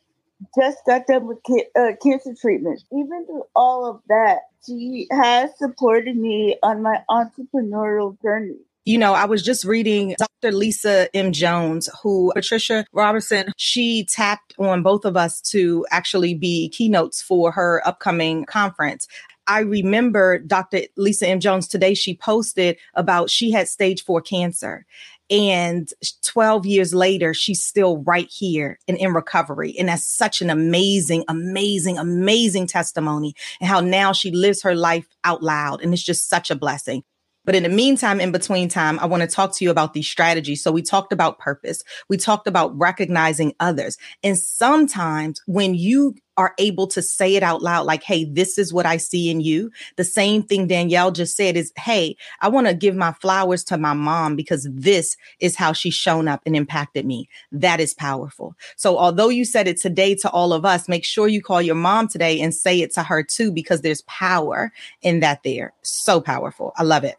just 0.57 0.77
got 0.85 1.07
done 1.07 1.27
with 1.27 1.39
ca- 1.45 1.69
uh, 1.75 1.91
cancer 2.01 2.33
treatment. 2.39 2.81
Even 2.91 3.25
through 3.25 3.43
all 3.55 3.89
of 3.89 4.01
that, 4.07 4.39
she 4.65 5.07
has 5.11 5.51
supported 5.57 6.15
me 6.15 6.57
on 6.63 6.81
my 6.81 7.01
entrepreneurial 7.09 8.19
journey. 8.21 8.57
You 8.85 8.97
know, 8.97 9.13
I 9.13 9.25
was 9.25 9.43
just 9.43 9.65
reading 9.65 10.15
Dr. 10.17 10.55
Lisa 10.55 11.15
M. 11.15 11.31
Jones, 11.31 11.89
who 12.01 12.31
Patricia 12.33 12.85
Robertson, 12.91 13.51
she 13.57 14.05
tapped 14.05 14.55
on 14.57 14.81
both 14.81 15.05
of 15.05 15.15
us 15.17 15.41
to 15.51 15.85
actually 15.91 16.33
be 16.33 16.69
keynotes 16.69 17.21
for 17.21 17.51
her 17.51 17.81
upcoming 17.85 18.45
conference. 18.45 19.07
I 19.49 19.61
remember 19.61 20.37
Dr. 20.37 20.81
Lisa 20.95 21.27
M. 21.27 21.39
Jones 21.39 21.67
today, 21.67 21.95
she 21.95 22.15
posted 22.15 22.77
about 22.93 23.31
she 23.31 23.49
had 23.49 23.67
stage 23.67 24.05
four 24.05 24.21
cancer. 24.21 24.85
And 25.31 25.91
12 26.23 26.65
years 26.65 26.93
later, 26.93 27.33
she's 27.33 27.61
still 27.61 27.97
right 28.03 28.29
here 28.29 28.79
and 28.87 28.97
in 28.97 29.13
recovery. 29.13 29.75
And 29.77 29.89
that's 29.89 30.05
such 30.05 30.41
an 30.41 30.49
amazing, 30.49 31.23
amazing, 31.27 31.97
amazing 31.97 32.67
testimony 32.67 33.33
and 33.59 33.67
how 33.67 33.79
now 33.79 34.11
she 34.13 34.31
lives 34.31 34.61
her 34.61 34.75
life 34.75 35.07
out 35.23 35.43
loud. 35.43 35.81
And 35.81 35.93
it's 35.93 36.03
just 36.03 36.29
such 36.29 36.51
a 36.51 36.55
blessing. 36.55 37.03
But 37.45 37.55
in 37.55 37.63
the 37.63 37.69
meantime, 37.69 38.19
in 38.19 38.31
between 38.31 38.69
time, 38.69 38.99
I 38.99 39.07
want 39.07 39.21
to 39.21 39.27
talk 39.27 39.55
to 39.55 39.63
you 39.63 39.71
about 39.71 39.93
these 39.93 40.07
strategies. 40.07 40.61
So 40.61 40.71
we 40.71 40.83
talked 40.83 41.11
about 41.11 41.39
purpose. 41.39 41.83
We 42.07 42.17
talked 42.17 42.47
about 42.47 42.77
recognizing 42.77 43.53
others. 43.59 43.97
And 44.23 44.37
sometimes 44.37 45.41
when 45.47 45.73
you 45.73 46.15
are 46.39 46.53
able 46.57 46.87
to 46.87 47.01
say 47.01 47.35
it 47.35 47.43
out 47.43 47.61
loud, 47.61 47.85
like, 47.85 48.01
hey, 48.01 48.23
this 48.23 48.57
is 48.57 48.71
what 48.71 48.85
I 48.85 48.95
see 48.95 49.29
in 49.29 49.41
you. 49.41 49.69
The 49.97 50.05
same 50.05 50.41
thing 50.41 50.67
Danielle 50.67 51.11
just 51.11 51.35
said 51.35 51.57
is, 51.57 51.73
hey, 51.77 52.15
I 52.39 52.47
want 52.47 52.67
to 52.67 52.73
give 52.73 52.95
my 52.95 53.11
flowers 53.11 53.61
to 53.65 53.77
my 53.77 53.91
mom 53.91 54.37
because 54.37 54.65
this 54.71 55.17
is 55.41 55.57
how 55.57 55.73
she's 55.73 55.95
shown 55.95 56.29
up 56.29 56.41
and 56.45 56.55
impacted 56.55 57.05
me. 57.05 57.27
That 57.51 57.81
is 57.81 57.93
powerful. 57.93 58.55
So, 58.77 58.97
although 58.97 59.27
you 59.27 59.43
said 59.43 59.67
it 59.67 59.81
today 59.81 60.15
to 60.15 60.29
all 60.29 60.53
of 60.53 60.63
us, 60.63 60.87
make 60.87 61.03
sure 61.03 61.27
you 61.27 61.41
call 61.41 61.61
your 61.61 61.75
mom 61.75 62.07
today 62.07 62.39
and 62.39 62.55
say 62.55 62.79
it 62.79 62.93
to 62.93 63.03
her 63.03 63.21
too, 63.21 63.51
because 63.51 63.81
there's 63.81 64.03
power 64.03 64.71
in 65.01 65.19
that 65.19 65.43
there. 65.43 65.73
So 65.81 66.21
powerful. 66.21 66.71
I 66.77 66.83
love 66.83 67.03
it. 67.03 67.17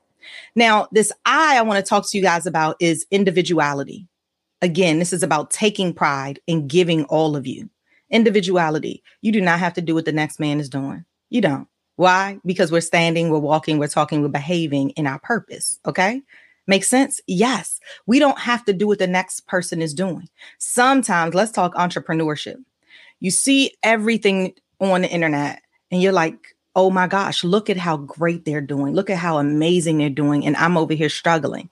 Now, 0.54 0.88
this 0.92 1.12
I 1.26 1.58
I 1.58 1.62
want 1.62 1.84
to 1.84 1.86
talk 1.86 2.08
to 2.08 2.16
you 2.16 2.22
guys 2.22 2.46
about 2.46 2.76
is 2.80 3.04
individuality. 3.10 4.06
Again, 4.62 4.98
this 4.98 5.12
is 5.12 5.22
about 5.22 5.50
taking 5.50 5.92
pride 5.92 6.40
and 6.48 6.70
giving 6.70 7.04
all 7.04 7.36
of 7.36 7.46
you. 7.46 7.68
Individuality. 8.10 9.02
You 9.20 9.32
do 9.32 9.40
not 9.40 9.58
have 9.60 9.74
to 9.74 9.80
do 9.80 9.94
what 9.94 10.04
the 10.04 10.12
next 10.12 10.40
man 10.40 10.60
is 10.60 10.68
doing. 10.68 11.04
You 11.28 11.40
don't. 11.40 11.68
Why? 11.96 12.38
Because 12.46 12.72
we're 12.72 12.80
standing, 12.80 13.30
we're 13.30 13.38
walking, 13.38 13.78
we're 13.78 13.88
talking, 13.88 14.22
we're 14.22 14.28
behaving 14.28 14.90
in 14.90 15.06
our 15.06 15.18
purpose. 15.18 15.78
Okay. 15.86 16.22
Make 16.66 16.84
sense? 16.84 17.20
Yes. 17.26 17.80
We 18.06 18.18
don't 18.18 18.38
have 18.38 18.64
to 18.64 18.72
do 18.72 18.86
what 18.86 18.98
the 18.98 19.06
next 19.06 19.46
person 19.46 19.82
is 19.82 19.92
doing. 19.92 20.28
Sometimes, 20.58 21.34
let's 21.34 21.52
talk 21.52 21.74
entrepreneurship. 21.74 22.56
You 23.20 23.30
see 23.30 23.72
everything 23.82 24.54
on 24.80 25.02
the 25.02 25.10
internet 25.10 25.62
and 25.90 26.00
you're 26.00 26.12
like, 26.12 26.56
oh 26.76 26.90
my 26.90 27.06
gosh, 27.06 27.44
look 27.44 27.68
at 27.68 27.76
how 27.76 27.96
great 27.98 28.44
they're 28.44 28.60
doing. 28.60 28.94
Look 28.94 29.10
at 29.10 29.18
how 29.18 29.38
amazing 29.38 29.98
they're 29.98 30.08
doing. 30.08 30.46
And 30.46 30.56
I'm 30.56 30.76
over 30.76 30.94
here 30.94 31.08
struggling. 31.08 31.68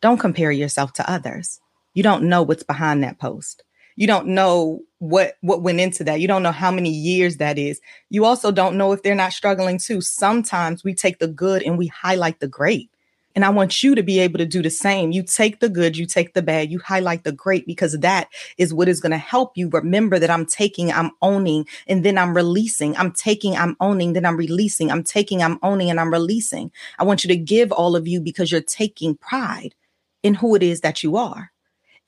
Don't 0.00 0.18
compare 0.18 0.52
yourself 0.52 0.92
to 0.94 1.10
others. 1.10 1.58
You 1.94 2.02
don't 2.02 2.24
know 2.24 2.42
what's 2.42 2.62
behind 2.62 3.02
that 3.02 3.18
post. 3.18 3.64
You 3.96 4.06
don't 4.06 4.28
know 4.28 4.82
what 4.98 5.36
what 5.40 5.62
went 5.62 5.80
into 5.80 6.04
that. 6.04 6.20
You 6.20 6.28
don't 6.28 6.42
know 6.42 6.52
how 6.52 6.70
many 6.70 6.90
years 6.90 7.36
that 7.36 7.58
is. 7.58 7.80
You 8.10 8.24
also 8.24 8.50
don't 8.50 8.76
know 8.76 8.92
if 8.92 9.02
they're 9.02 9.14
not 9.14 9.32
struggling 9.32 9.78
too. 9.78 10.00
Sometimes 10.00 10.84
we 10.84 10.94
take 10.94 11.18
the 11.18 11.28
good 11.28 11.62
and 11.62 11.76
we 11.76 11.88
highlight 11.88 12.40
the 12.40 12.48
great. 12.48 12.90
And 13.34 13.44
I 13.44 13.50
want 13.50 13.82
you 13.82 13.94
to 13.94 14.02
be 14.02 14.18
able 14.20 14.38
to 14.38 14.46
do 14.46 14.62
the 14.62 14.70
same. 14.70 15.12
You 15.12 15.22
take 15.22 15.60
the 15.60 15.68
good, 15.68 15.94
you 15.94 16.06
take 16.06 16.32
the 16.32 16.40
bad, 16.40 16.70
you 16.70 16.78
highlight 16.78 17.24
the 17.24 17.32
great 17.32 17.66
because 17.66 17.92
that 17.98 18.28
is 18.56 18.72
what 18.72 18.88
is 18.88 18.98
going 18.98 19.10
to 19.10 19.18
help 19.18 19.52
you 19.58 19.68
remember 19.68 20.18
that 20.18 20.30
I'm 20.30 20.46
taking, 20.46 20.90
I'm 20.90 21.10
owning, 21.20 21.66
and 21.86 22.02
then 22.02 22.16
I'm 22.16 22.34
releasing. 22.34 22.96
I'm 22.96 23.12
taking, 23.12 23.54
I'm 23.54 23.76
owning, 23.78 24.14
then 24.14 24.24
I'm 24.24 24.38
releasing. 24.38 24.90
I'm 24.90 25.04
taking, 25.04 25.42
I'm 25.42 25.58
owning, 25.62 25.90
and 25.90 26.00
I'm 26.00 26.10
releasing. 26.10 26.72
I 26.98 27.04
want 27.04 27.24
you 27.24 27.28
to 27.28 27.36
give 27.36 27.72
all 27.72 27.94
of 27.94 28.08
you 28.08 28.22
because 28.22 28.50
you're 28.50 28.62
taking 28.62 29.16
pride 29.16 29.74
in 30.22 30.32
who 30.32 30.54
it 30.54 30.62
is 30.62 30.80
that 30.80 31.02
you 31.02 31.18
are 31.18 31.52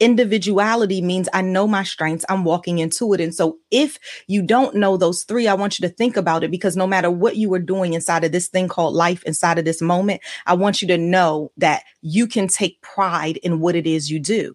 individuality 0.01 1.01
means 1.01 1.29
I 1.33 1.43
know 1.43 1.67
my 1.67 1.83
strengths, 1.83 2.25
I'm 2.29 2.45
walking 2.45 2.79
into 2.79 3.13
it. 3.15 3.21
And 3.21 3.35
so 3.35 3.59
if 3.71 3.99
you 4.27 4.43
don't 4.43 4.77
know 4.77 4.97
those 4.97 5.25
three, 5.25 5.49
I 5.49 5.55
want 5.55 5.79
you 5.79 5.89
to 5.89 5.95
think 5.95 6.17
about 6.17 6.45
it 6.45 6.51
because 6.51 6.77
no 6.77 6.87
matter 6.87 7.11
what 7.11 7.37
you 7.37 7.53
are 7.55 7.59
doing 7.59 7.95
inside 7.95 8.25
of 8.25 8.33
this 8.33 8.49
thing 8.49 8.69
called 8.69 8.95
life, 8.95 9.23
inside 9.25 9.59
of 9.59 9.65
this 9.65 9.83
moment, 9.83 10.21
I 10.47 10.55
want 10.55 10.83
you 10.83 10.89
to 10.89 10.99
know 10.99 11.53
that 11.57 11.83
you 12.01 12.27
can 12.27 12.49
take 12.49 12.81
pride 12.81 13.37
in 13.39 13.61
what 13.61 13.75
it 13.75 13.87
is 13.87 14.11
you 14.11 14.21
do. 14.21 14.55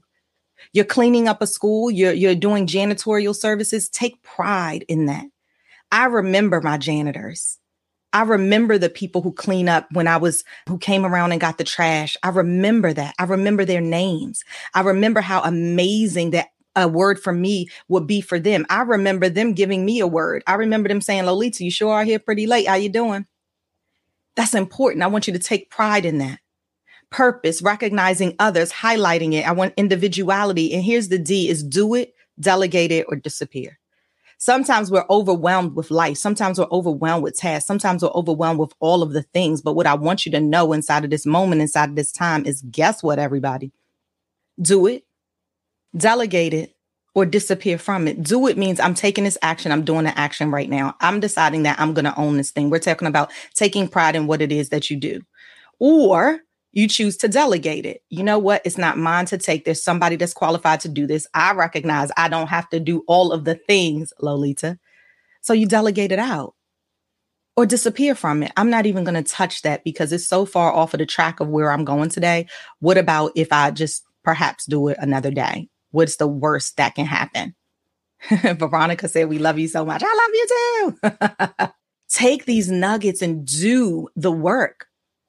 You're 0.72 0.86
cleaning 0.86 1.28
up 1.28 1.42
a 1.42 1.48
school, 1.48 1.92
you're, 1.92 2.14
you're 2.14 2.36
doing 2.36 2.68
janitorial 2.68 3.36
services, 3.36 3.90
take 3.90 4.22
pride 4.24 4.86
in 4.88 5.08
that. 5.08 5.26
I 5.92 6.06
remember 6.06 6.62
my 6.62 6.78
janitors. 6.78 7.60
I 8.14 8.22
remember 8.24 8.78
the 8.78 8.90
people 8.90 9.22
who 9.22 9.34
clean 9.34 9.68
up 9.68 9.88
when 9.92 10.08
I 10.08 10.18
was, 10.18 10.44
who 10.70 10.78
came 10.78 11.06
around 11.06 11.32
and 11.32 11.42
got 11.42 11.58
the 11.58 11.64
trash. 11.64 12.16
I 12.24 12.30
remember 12.30 12.94
that. 12.94 13.16
I 13.20 13.24
remember 13.24 13.66
their 13.66 13.82
names. 13.82 14.44
I 14.76 14.82
remember 14.82 15.20
how 15.20 15.42
amazing 15.42 16.32
that 16.32 16.50
a 16.76 16.88
word 16.88 17.20
for 17.20 17.34
me 17.34 17.68
would 17.88 18.08
be 18.08 18.22
for 18.22 18.40
them. 18.40 18.66
I 18.70 18.82
remember 18.82 19.30
them 19.30 19.54
giving 19.54 19.84
me 19.84 20.00
a 20.00 20.08
word. 20.08 20.44
I 20.48 20.56
remember 20.56 20.90
them 20.90 21.02
saying, 21.02 21.26
Lolita, 21.26 21.64
you 21.64 21.72
sure 21.72 21.94
are 21.94 22.04
here 22.04 22.20
pretty 22.20 22.48
late. 22.48 22.68
How 22.68 22.76
you 22.76 22.90
doing? 22.90 23.26
That's 24.36 24.56
important. 24.56 25.04
I 25.04 25.08
want 25.08 25.28
you 25.28 25.34
to 25.34 25.40
take 25.40 25.70
pride 25.70 26.06
in 26.06 26.20
that. 26.20 26.40
Purpose, 27.12 27.62
recognizing 27.62 28.36
others, 28.40 28.72
highlighting 28.72 29.34
it. 29.34 29.48
I 29.48 29.52
want 29.52 29.76
individuality. 29.78 30.74
And 30.74 30.84
here's 30.84 31.10
the 31.10 31.20
D 31.20 31.50
is 31.50 31.64
do 31.64 31.94
it, 31.94 32.14
delegate 32.40 32.92
it, 32.92 33.06
or 33.08 33.16
disappear. 33.16 33.80
Sometimes 34.44 34.92
we're 34.92 35.06
overwhelmed 35.10 35.74
with 35.74 35.90
life. 35.90 36.18
Sometimes 36.18 36.60
we're 36.60 36.68
overwhelmed 36.70 37.24
with 37.24 37.38
tasks. 37.38 37.66
Sometimes 37.66 38.04
we're 38.04 38.10
overwhelmed 38.10 38.60
with 38.60 38.74
all 38.82 39.02
of 39.02 39.14
the 39.14 39.24
things. 39.24 39.62
But 39.62 39.72
what 39.72 39.88
I 39.88 39.94
want 39.94 40.26
you 40.26 40.34
to 40.34 40.42
know 40.42 40.74
inside 40.74 41.06
of 41.06 41.12
this 41.12 41.26
moment, 41.26 41.62
inside 41.62 41.88
of 41.88 41.96
this 41.96 42.12
time 42.12 42.46
is 42.46 42.62
guess 42.70 43.02
what, 43.02 43.20
everybody? 43.20 43.72
Do 44.62 44.86
it, 44.88 45.06
delegate 45.96 46.54
it, 46.54 46.76
or 47.16 47.26
disappear 47.26 47.78
from 47.78 48.06
it. 48.06 48.22
Do 48.22 48.46
it 48.48 48.58
means 48.58 48.82
I'm 48.82 48.96
taking 48.96 49.24
this 49.24 49.38
action. 49.42 49.72
I'm 49.72 49.86
doing 49.86 50.04
the 50.04 50.20
action 50.20 50.52
right 50.52 50.70
now. 50.70 50.98
I'm 51.00 51.22
deciding 51.22 51.64
that 51.64 51.80
I'm 51.80 51.94
going 51.94 52.04
to 52.04 52.20
own 52.20 52.36
this 52.36 52.52
thing. 52.52 52.70
We're 52.70 52.80
talking 52.80 53.08
about 53.08 53.32
taking 53.54 53.88
pride 53.88 54.18
in 54.18 54.28
what 54.28 54.42
it 54.42 54.52
is 54.52 54.68
that 54.72 54.90
you 54.90 54.98
do. 54.98 55.22
Or 55.80 56.42
you 56.74 56.88
choose 56.88 57.18
to 57.18 57.28
delegate 57.28 57.86
it. 57.86 58.02
You 58.10 58.24
know 58.24 58.40
what? 58.40 58.64
It's 58.66 58.80
not 58.80 58.98
mine 58.98 59.28
to 59.28 59.38
take. 59.38 59.64
There's 59.64 59.84
somebody 59.84 60.16
that's 60.16 60.34
qualified 60.34 60.80
to 60.82 60.90
do 60.90 61.06
this. 61.06 61.28
I 61.34 61.54
recognize 61.54 62.12
I 62.18 62.28
don't 62.28 62.48
have 62.48 62.68
to 62.72 62.80
do 62.80 63.04
all 63.08 63.32
of 63.32 63.46
the 63.46 63.56
things, 63.56 64.12
Lolita. 64.20 64.80
So 65.42 65.54
you 65.54 65.68
delegate 65.68 66.12
it 66.12 66.20
out 66.20 66.56
or 67.56 67.68
disappear 67.68 68.16
from 68.16 68.42
it. 68.42 68.52
I'm 68.58 68.72
not 68.72 68.88
even 68.88 69.04
going 69.04 69.24
to 69.24 69.32
touch 69.32 69.62
that 69.62 69.84
because 69.84 70.12
it's 70.12 70.28
so 70.28 70.46
far 70.46 70.74
off 70.74 70.96
of 70.96 70.98
the 70.98 71.06
track 71.06 71.40
of 71.40 71.48
where 71.48 71.72
I'm 71.72 71.86
going 71.86 72.10
today. 72.10 72.48
What 72.80 72.98
about 72.98 73.34
if 73.36 73.54
I 73.54 73.70
just 73.70 74.04
perhaps 74.24 74.66
do 74.66 74.88
it 74.88 74.98
another 75.00 75.30
day? 75.30 75.70
What's 75.92 76.16
the 76.16 76.28
worst 76.28 76.78
that 76.78 76.96
can 76.96 77.06
happen? 77.06 77.54
Veronica 78.30 79.08
said, 79.08 79.30
We 79.30 79.38
love 79.38 79.60
you 79.60 79.68
so 79.68 79.86
much. 79.86 80.02
I 80.04 80.94
love 81.04 81.12
you 81.14 81.62
too. 81.62 81.72
Take 82.10 82.46
these 82.46 82.72
nuggets 82.72 83.22
and 83.22 83.46
do 83.46 84.08
the 84.16 84.32
work. 84.32 84.88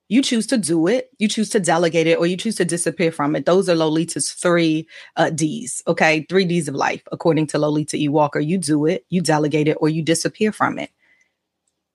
You 0.08 0.20
choose 0.20 0.46
to 0.48 0.58
do 0.58 0.86
it, 0.86 1.08
you 1.18 1.28
choose 1.28 1.48
to 1.50 1.60
delegate 1.60 2.06
it, 2.06 2.18
or 2.18 2.26
you 2.26 2.36
choose 2.36 2.56
to 2.56 2.64
disappear 2.64 3.10
from 3.10 3.34
it. 3.34 3.46
Those 3.46 3.68
are 3.70 3.74
Lolita's 3.74 4.32
three 4.32 4.86
uh, 5.16 5.30
D's, 5.30 5.82
okay? 5.86 6.26
Three 6.28 6.44
D's 6.44 6.68
of 6.68 6.74
life, 6.74 7.02
according 7.10 7.46
to 7.48 7.58
Lolita 7.58 7.96
E. 7.96 8.08
Walker. 8.08 8.38
You 8.38 8.58
do 8.58 8.84
it, 8.84 9.06
you 9.08 9.22
delegate 9.22 9.66
it, 9.66 9.78
or 9.80 9.88
you 9.88 10.02
disappear 10.02 10.52
from 10.52 10.78
it. 10.78 10.90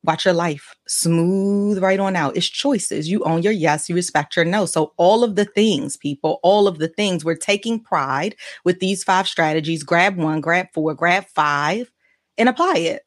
Watch 0.04 0.26
your 0.26 0.34
life 0.34 0.76
smooth 0.88 1.84
right 1.84 2.00
on 2.00 2.16
out. 2.16 2.38
It's 2.38 2.48
choices. 2.48 3.10
You 3.10 3.24
own 3.26 3.44
your 3.44 3.52
yes, 3.52 3.90
you 3.90 3.96
respect 3.96 4.36
your 4.36 4.46
no. 4.46 4.66
So, 4.66 4.94
all 4.96 5.24
of 5.26 5.36
the 5.36 5.46
things, 5.46 5.98
people, 5.98 6.40
all 6.42 6.68
of 6.68 6.80
the 6.80 6.88
things, 6.88 7.26
we're 7.26 7.36
taking 7.36 7.80
pride 7.82 8.36
with 8.64 8.80
these 8.80 9.04
five 9.04 9.28
strategies. 9.28 9.84
Grab 9.84 10.16
one, 10.16 10.40
grab 10.40 10.68
four, 10.74 10.94
grab 10.94 11.26
five, 11.26 11.92
and 12.38 12.48
apply 12.48 12.76
it. 12.78 13.06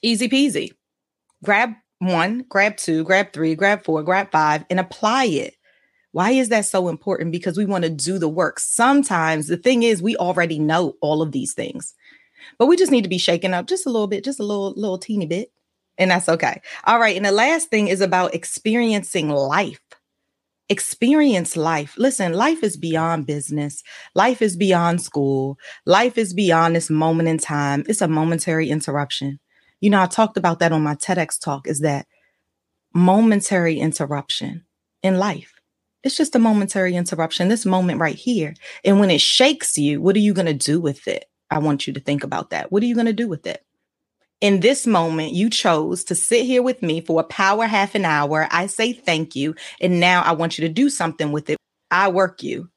Easy 0.00 0.28
peasy. 0.28 0.72
Grab 1.44 1.74
one, 2.02 2.44
grab 2.48 2.76
two, 2.76 3.04
grab 3.04 3.32
three, 3.32 3.54
grab 3.54 3.84
four, 3.84 4.02
grab 4.02 4.30
five, 4.30 4.64
and 4.68 4.80
apply 4.80 5.26
it. 5.26 5.54
Why 6.12 6.32
is 6.32 6.50
that 6.50 6.66
so 6.66 6.88
important? 6.88 7.32
Because 7.32 7.56
we 7.56 7.64
want 7.64 7.84
to 7.84 7.90
do 7.90 8.18
the 8.18 8.28
work. 8.28 8.58
Sometimes 8.60 9.46
the 9.46 9.56
thing 9.56 9.82
is, 9.82 10.02
we 10.02 10.16
already 10.16 10.58
know 10.58 10.94
all 11.00 11.22
of 11.22 11.32
these 11.32 11.54
things, 11.54 11.94
but 12.58 12.66
we 12.66 12.76
just 12.76 12.92
need 12.92 13.04
to 13.04 13.08
be 13.08 13.18
shaken 13.18 13.54
up 13.54 13.66
just 13.66 13.86
a 13.86 13.90
little 13.90 14.08
bit, 14.08 14.24
just 14.24 14.40
a 14.40 14.44
little, 14.44 14.72
little 14.76 14.98
teeny 14.98 15.26
bit. 15.26 15.52
And 15.98 16.10
that's 16.10 16.28
okay. 16.28 16.60
All 16.84 16.98
right. 16.98 17.16
And 17.16 17.24
the 17.24 17.32
last 17.32 17.68
thing 17.68 17.88
is 17.88 18.00
about 18.00 18.34
experiencing 18.34 19.28
life. 19.30 19.80
Experience 20.68 21.56
life. 21.56 21.94
Listen, 21.98 22.32
life 22.32 22.62
is 22.62 22.76
beyond 22.76 23.26
business. 23.26 23.82
Life 24.14 24.40
is 24.40 24.56
beyond 24.56 25.02
school. 25.02 25.58
Life 25.84 26.16
is 26.16 26.32
beyond 26.32 26.74
this 26.74 26.88
moment 26.88 27.28
in 27.28 27.38
time. 27.38 27.84
It's 27.88 28.00
a 28.00 28.08
momentary 28.08 28.70
interruption. 28.70 29.38
You 29.82 29.90
know, 29.90 30.00
I 30.00 30.06
talked 30.06 30.36
about 30.36 30.60
that 30.60 30.70
on 30.70 30.84
my 30.84 30.94
TEDx 30.94 31.40
talk 31.40 31.66
is 31.66 31.80
that 31.80 32.06
momentary 32.94 33.80
interruption 33.80 34.64
in 35.02 35.18
life. 35.18 35.54
It's 36.04 36.16
just 36.16 36.36
a 36.36 36.38
momentary 36.38 36.94
interruption, 36.94 37.48
this 37.48 37.66
moment 37.66 37.98
right 37.98 38.14
here. 38.14 38.54
And 38.84 39.00
when 39.00 39.10
it 39.10 39.20
shakes 39.20 39.76
you, 39.76 40.00
what 40.00 40.14
are 40.14 40.20
you 40.20 40.34
going 40.34 40.46
to 40.46 40.54
do 40.54 40.80
with 40.80 41.08
it? 41.08 41.24
I 41.50 41.58
want 41.58 41.88
you 41.88 41.92
to 41.94 42.00
think 42.00 42.22
about 42.22 42.50
that. 42.50 42.70
What 42.70 42.84
are 42.84 42.86
you 42.86 42.94
going 42.94 43.08
to 43.08 43.12
do 43.12 43.26
with 43.26 43.44
it? 43.44 43.64
In 44.40 44.60
this 44.60 44.86
moment, 44.86 45.32
you 45.32 45.50
chose 45.50 46.04
to 46.04 46.14
sit 46.14 46.46
here 46.46 46.62
with 46.62 46.80
me 46.80 47.00
for 47.00 47.20
a 47.20 47.24
power 47.24 47.66
half 47.66 47.96
an 47.96 48.04
hour. 48.04 48.46
I 48.52 48.66
say 48.66 48.92
thank 48.92 49.34
you. 49.34 49.56
And 49.80 49.98
now 49.98 50.22
I 50.22 50.30
want 50.32 50.58
you 50.58 50.66
to 50.66 50.72
do 50.72 50.90
something 50.90 51.32
with 51.32 51.50
it. 51.50 51.56
I 51.90 52.08
work 52.08 52.44
you. 52.44 52.70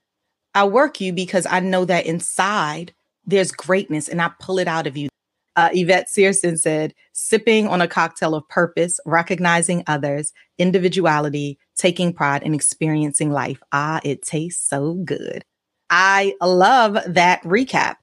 I 0.55 0.63
work 0.65 0.99
you 1.01 1.13
because 1.13 1.45
I 1.45 1.59
know 1.59 1.85
that 1.85 2.07
inside 2.07 2.95
there's 3.25 3.51
greatness 3.51 4.09
and 4.09 4.23
I 4.23 4.31
pull 4.39 4.57
it 4.57 4.67
out 4.67 4.87
of 4.87 4.97
you. 4.97 5.09
Uh, 5.55 5.69
Yvette 5.71 6.09
Searson 6.09 6.57
said, 6.57 6.93
sipping 7.13 7.67
on 7.67 7.81
a 7.81 7.87
cocktail 7.87 8.35
of 8.35 8.47
purpose, 8.49 8.99
recognizing 9.05 9.83
others, 9.87 10.33
individuality, 10.57 11.57
taking 11.75 12.13
pride, 12.13 12.43
in 12.43 12.53
experiencing 12.53 13.31
life. 13.31 13.61
Ah, 13.71 14.01
it 14.03 14.21
tastes 14.21 14.67
so 14.67 14.93
good. 14.93 15.45
I 15.89 16.35
love 16.41 16.97
that 17.07 17.41
recap. 17.43 17.95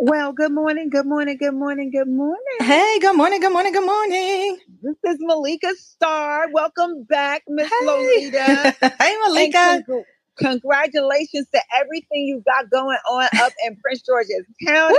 Well, 0.00 0.32
good 0.32 0.52
morning, 0.52 0.90
good 0.90 1.06
morning, 1.06 1.36
good 1.38 1.54
morning, 1.54 1.90
good 1.90 2.08
morning. 2.08 2.38
Hey, 2.60 2.98
good 3.00 3.16
morning, 3.16 3.40
good 3.40 3.52
morning, 3.52 3.72
good 3.72 3.84
morning. 3.84 4.58
This 4.80 4.96
is 5.04 5.16
Malika 5.20 5.74
Starr. 5.74 6.50
Welcome 6.52 7.02
back, 7.02 7.42
Miss 7.48 7.68
hey. 7.68 7.86
Lolita. 7.86 8.76
hey, 9.00 9.16
Malika. 9.26 9.82
Con- 9.86 10.04
congratulations 10.36 11.48
to 11.52 11.60
everything 11.74 12.26
you 12.26 12.42
got 12.46 12.70
going 12.70 12.96
on 13.10 13.28
up 13.40 13.52
in 13.66 13.76
Prince 13.82 14.02
George's 14.02 14.46
County 14.64 14.94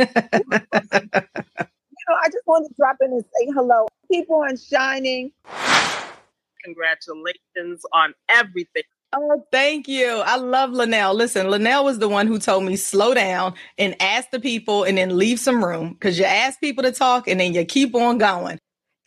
you 0.00 0.06
know, 2.08 2.16
I 2.22 2.28
just 2.28 2.46
wanted 2.46 2.68
to 2.68 2.74
drop 2.76 2.96
in 3.02 3.12
and 3.12 3.24
say 3.24 3.48
hello. 3.54 3.88
People 4.10 4.36
on 4.48 4.56
Shining. 4.56 5.32
Congratulations 6.64 7.84
on 7.92 8.14
everything. 8.30 8.84
Oh, 9.14 9.44
thank 9.52 9.88
you. 9.88 10.06
I 10.24 10.36
love 10.36 10.70
Linnell. 10.72 11.14
Listen, 11.14 11.50
Linnell 11.50 11.84
was 11.84 11.98
the 11.98 12.08
one 12.08 12.28
who 12.28 12.38
told 12.38 12.64
me 12.64 12.76
slow 12.76 13.14
down 13.14 13.54
and 13.78 13.96
ask 14.00 14.30
the 14.30 14.40
people 14.40 14.84
and 14.84 14.98
then 14.98 15.18
leave 15.18 15.40
some 15.40 15.64
room 15.64 15.94
because 15.94 16.18
you 16.18 16.26
ask 16.26 16.60
people 16.60 16.84
to 16.84 16.92
talk 16.92 17.28
and 17.28 17.40
then 17.40 17.54
you 17.54 17.64
keep 17.64 17.94
on 17.94 18.18
going. 18.18 18.58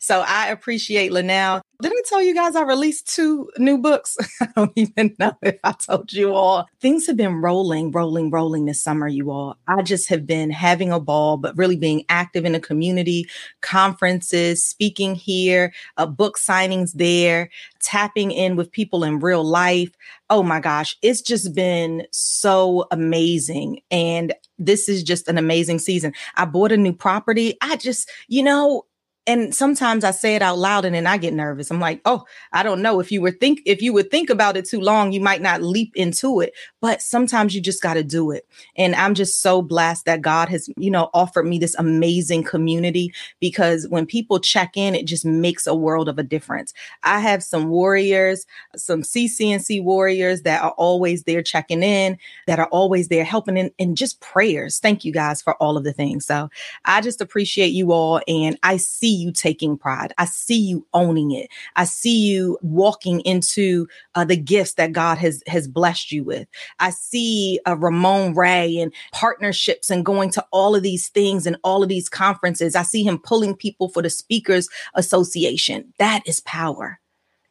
So 0.04 0.20
I 0.20 0.48
appreciate 0.48 1.12
Linnell. 1.12 1.62
Did 1.80 1.92
I 1.92 2.02
tell 2.04 2.22
you 2.22 2.34
guys 2.34 2.54
I 2.56 2.62
released 2.62 3.08
two 3.08 3.48
new 3.56 3.78
books? 3.78 4.18
I 4.42 4.48
don't 4.54 4.72
even 4.76 5.16
know 5.18 5.32
if 5.40 5.58
I 5.64 5.72
told 5.72 6.12
you 6.12 6.34
all. 6.34 6.68
Things 6.78 7.06
have 7.06 7.16
been 7.16 7.36
rolling, 7.36 7.90
rolling, 7.90 8.30
rolling 8.30 8.66
this 8.66 8.82
summer, 8.82 9.08
you 9.08 9.30
all. 9.30 9.56
I 9.66 9.80
just 9.80 10.10
have 10.10 10.26
been 10.26 10.50
having 10.50 10.92
a 10.92 11.00
ball, 11.00 11.38
but 11.38 11.56
really 11.56 11.76
being 11.76 12.04
active 12.10 12.44
in 12.44 12.52
the 12.52 12.60
community, 12.60 13.26
conferences, 13.62 14.62
speaking 14.62 15.14
here, 15.14 15.72
uh, 15.96 16.04
book 16.04 16.36
signings 16.38 16.92
there, 16.92 17.48
tapping 17.80 18.30
in 18.30 18.56
with 18.56 18.70
people 18.70 19.04
in 19.04 19.20
real 19.20 19.42
life. 19.42 19.90
Oh 20.28 20.42
my 20.42 20.60
gosh, 20.60 20.98
it's 21.00 21.22
just 21.22 21.54
been 21.54 22.06
so 22.10 22.84
amazing. 22.90 23.80
And 23.90 24.34
this 24.58 24.86
is 24.86 25.02
just 25.02 25.28
an 25.28 25.38
amazing 25.38 25.78
season. 25.78 26.12
I 26.36 26.44
bought 26.44 26.72
a 26.72 26.76
new 26.76 26.92
property. 26.92 27.56
I 27.62 27.76
just, 27.76 28.10
you 28.28 28.42
know, 28.42 28.84
and 29.26 29.54
sometimes 29.54 30.04
I 30.04 30.10
say 30.10 30.34
it 30.34 30.42
out 30.42 30.58
loud 30.58 30.84
and 30.84 30.94
then 30.94 31.06
I 31.06 31.16
get 31.16 31.32
nervous. 31.32 31.70
I'm 31.70 31.80
like, 31.80 32.00
oh, 32.04 32.24
I 32.52 32.62
don't 32.62 32.82
know. 32.82 33.00
If 33.00 33.10
you 33.10 33.22
were 33.22 33.30
think 33.30 33.60
if 33.64 33.80
you 33.80 33.92
would 33.94 34.10
think 34.10 34.28
about 34.28 34.56
it 34.56 34.66
too 34.66 34.80
long, 34.80 35.12
you 35.12 35.20
might 35.20 35.40
not 35.40 35.62
leap 35.62 35.92
into 35.96 36.40
it. 36.40 36.52
But 36.82 37.00
sometimes 37.00 37.54
you 37.54 37.62
just 37.62 37.82
got 37.82 37.94
to 37.94 38.04
do 38.04 38.30
it. 38.30 38.46
And 38.76 38.94
I'm 38.94 39.14
just 39.14 39.40
so 39.40 39.62
blessed 39.62 40.04
that 40.04 40.20
God 40.20 40.50
has, 40.50 40.68
you 40.76 40.90
know, 40.90 41.08
offered 41.14 41.46
me 41.46 41.58
this 41.58 41.74
amazing 41.76 42.44
community 42.44 43.14
because 43.40 43.88
when 43.88 44.04
people 44.04 44.40
check 44.40 44.76
in, 44.76 44.94
it 44.94 45.06
just 45.06 45.24
makes 45.24 45.66
a 45.66 45.74
world 45.74 46.08
of 46.08 46.18
a 46.18 46.22
difference. 46.22 46.74
I 47.02 47.20
have 47.20 47.42
some 47.42 47.68
warriors, 47.68 48.44
some 48.76 49.02
CC&C 49.02 49.80
warriors 49.80 50.42
that 50.42 50.62
are 50.62 50.72
always 50.72 51.22
there 51.22 51.42
checking 51.42 51.82
in, 51.82 52.18
that 52.46 52.58
are 52.58 52.68
always 52.68 53.08
there 53.08 53.24
helping 53.24 53.56
in, 53.56 53.70
and 53.78 53.96
just 53.96 54.20
prayers. 54.20 54.78
Thank 54.78 55.04
you 55.04 55.12
guys 55.12 55.40
for 55.40 55.54
all 55.54 55.78
of 55.78 55.84
the 55.84 55.94
things. 55.94 56.26
So 56.26 56.50
I 56.84 57.00
just 57.00 57.22
appreciate 57.22 57.68
you 57.68 57.92
all. 57.92 58.20
And 58.28 58.58
I 58.62 58.76
see 58.76 59.13
you 59.14 59.32
taking 59.32 59.76
pride. 59.76 60.12
I 60.18 60.24
see 60.26 60.58
you 60.58 60.86
owning 60.92 61.32
it. 61.32 61.50
I 61.76 61.84
see 61.84 62.18
you 62.26 62.58
walking 62.62 63.20
into 63.20 63.86
uh, 64.14 64.24
the 64.24 64.36
gifts 64.36 64.74
that 64.74 64.92
God 64.92 65.18
has 65.18 65.42
has 65.46 65.68
blessed 65.68 66.12
you 66.12 66.24
with. 66.24 66.48
I 66.80 66.90
see 66.90 67.60
uh, 67.66 67.76
Ramon 67.76 68.34
Ray 68.34 68.78
and 68.78 68.92
partnerships 69.12 69.90
and 69.90 70.04
going 70.04 70.30
to 70.30 70.44
all 70.52 70.74
of 70.74 70.82
these 70.82 71.08
things 71.08 71.46
and 71.46 71.56
all 71.64 71.82
of 71.82 71.88
these 71.88 72.08
conferences. 72.08 72.74
I 72.76 72.82
see 72.82 73.02
him 73.02 73.18
pulling 73.18 73.56
people 73.56 73.88
for 73.88 74.02
the 74.02 74.10
Speakers 74.10 74.68
Association. 74.94 75.92
That 75.98 76.22
is 76.26 76.40
power. 76.40 77.00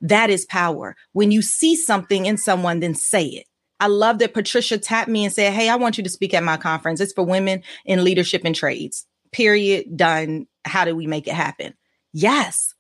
That 0.01 0.29
is 0.29 0.45
power. 0.45 0.95
When 1.13 1.31
you 1.31 1.41
see 1.41 1.75
something 1.75 2.25
in 2.25 2.37
someone, 2.37 2.81
then 2.81 2.93
say 2.93 3.25
it. 3.25 3.47
I 3.79 3.87
love 3.87 4.19
that 4.19 4.33
Patricia 4.33 4.77
tapped 4.77 5.09
me 5.09 5.25
and 5.25 5.33
said, 5.33 5.53
Hey, 5.53 5.69
I 5.69 5.75
want 5.75 5.97
you 5.97 6.03
to 6.03 6.09
speak 6.09 6.33
at 6.33 6.43
my 6.43 6.57
conference. 6.57 7.01
It's 7.01 7.13
for 7.13 7.25
women 7.25 7.63
in 7.85 8.03
leadership 8.03 8.43
and 8.45 8.55
trades. 8.55 9.05
Period. 9.33 9.97
Done 9.97 10.47
how 10.65 10.85
do 10.85 10.95
we 10.95 11.07
make 11.07 11.27
it 11.27 11.33
happen? 11.33 11.73
Yes. 12.13 12.73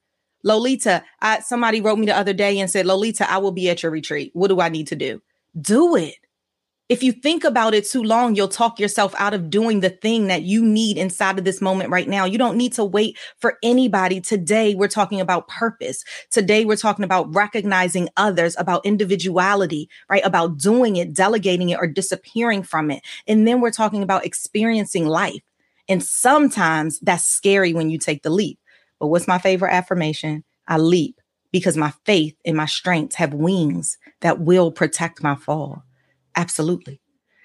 Lolita, 0.43 1.03
I, 1.21 1.39
somebody 1.39 1.79
wrote 1.79 1.99
me 1.99 2.05
the 2.05 2.17
other 2.17 2.33
day 2.33 2.59
and 2.59 2.69
said, 2.69 2.85
Lolita, 2.85 3.29
I 3.29 3.37
will 3.37 3.53
be 3.53 3.69
at 3.69 3.81
your 3.81 3.91
retreat. 3.91 4.31
What 4.33 4.49
do 4.49 4.59
I 4.59 4.69
need 4.69 4.87
to 4.87 4.95
do? 4.95 5.21
Do 5.59 5.95
it. 5.95 6.15
If 6.89 7.01
you 7.01 7.13
think 7.13 7.45
about 7.45 7.73
it 7.73 7.85
too 7.85 8.03
long, 8.03 8.35
you'll 8.35 8.49
talk 8.49 8.77
yourself 8.77 9.15
out 9.17 9.33
of 9.33 9.49
doing 9.49 9.79
the 9.79 9.89
thing 9.89 10.27
that 10.27 10.43
you 10.43 10.63
need 10.65 10.97
inside 10.97 11.39
of 11.39 11.45
this 11.45 11.61
moment 11.61 11.89
right 11.89 12.09
now. 12.09 12.25
You 12.25 12.37
don't 12.37 12.57
need 12.57 12.73
to 12.73 12.83
wait 12.83 13.17
for 13.39 13.57
anybody. 13.63 14.19
Today, 14.19 14.75
we're 14.75 14.89
talking 14.89 15.21
about 15.21 15.47
purpose. 15.47 16.03
Today, 16.29 16.65
we're 16.65 16.75
talking 16.75 17.05
about 17.05 17.33
recognizing 17.33 18.09
others, 18.17 18.55
about 18.59 18.85
individuality, 18.85 19.89
right? 20.09 20.25
About 20.25 20.57
doing 20.57 20.97
it, 20.97 21.13
delegating 21.13 21.69
it, 21.69 21.79
or 21.79 21.87
disappearing 21.87 22.63
from 22.63 22.91
it. 22.91 23.01
And 23.27 23.47
then 23.47 23.61
we're 23.61 23.71
talking 23.71 24.03
about 24.03 24.25
experiencing 24.25 25.07
life. 25.07 25.41
And 25.89 26.03
sometimes 26.03 26.99
that's 26.99 27.25
scary 27.25 27.73
when 27.73 27.89
you 27.89 27.97
take 27.97 28.23
the 28.23 28.29
leap. 28.29 28.59
But 28.99 29.07
what's 29.07 29.27
my 29.27 29.37
favorite 29.37 29.73
affirmation? 29.73 30.43
I 30.67 30.77
leap 30.77 31.19
because 31.51 31.77
my 31.77 31.93
faith 32.05 32.35
and 32.45 32.57
my 32.57 32.65
strengths 32.65 33.15
have 33.15 33.33
wings 33.33 33.97
that 34.21 34.39
will 34.39 34.71
protect 34.71 35.21
my 35.21 35.35
fall. 35.35 35.83
Absolutely. 36.35 36.99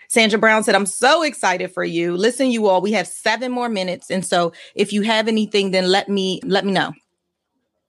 Sandra 0.09 0.39
Brown 0.39 0.65
said, 0.65 0.75
I'm 0.75 0.87
so 0.87 1.23
excited 1.23 1.71
for 1.71 1.85
you. 1.85 2.17
Listen, 2.17 2.51
you 2.51 2.67
all, 2.67 2.81
we 2.81 2.93
have 2.93 3.07
seven 3.07 3.53
more 3.53 3.69
minutes. 3.69 4.11
And 4.11 4.25
so 4.25 4.53
if 4.75 4.93
you 4.93 5.03
have 5.03 5.29
anything, 5.29 5.71
then 5.71 5.89
let 5.89 6.09
me 6.09 6.41
let 6.45 6.65
me 6.65 6.73
know. 6.73 6.93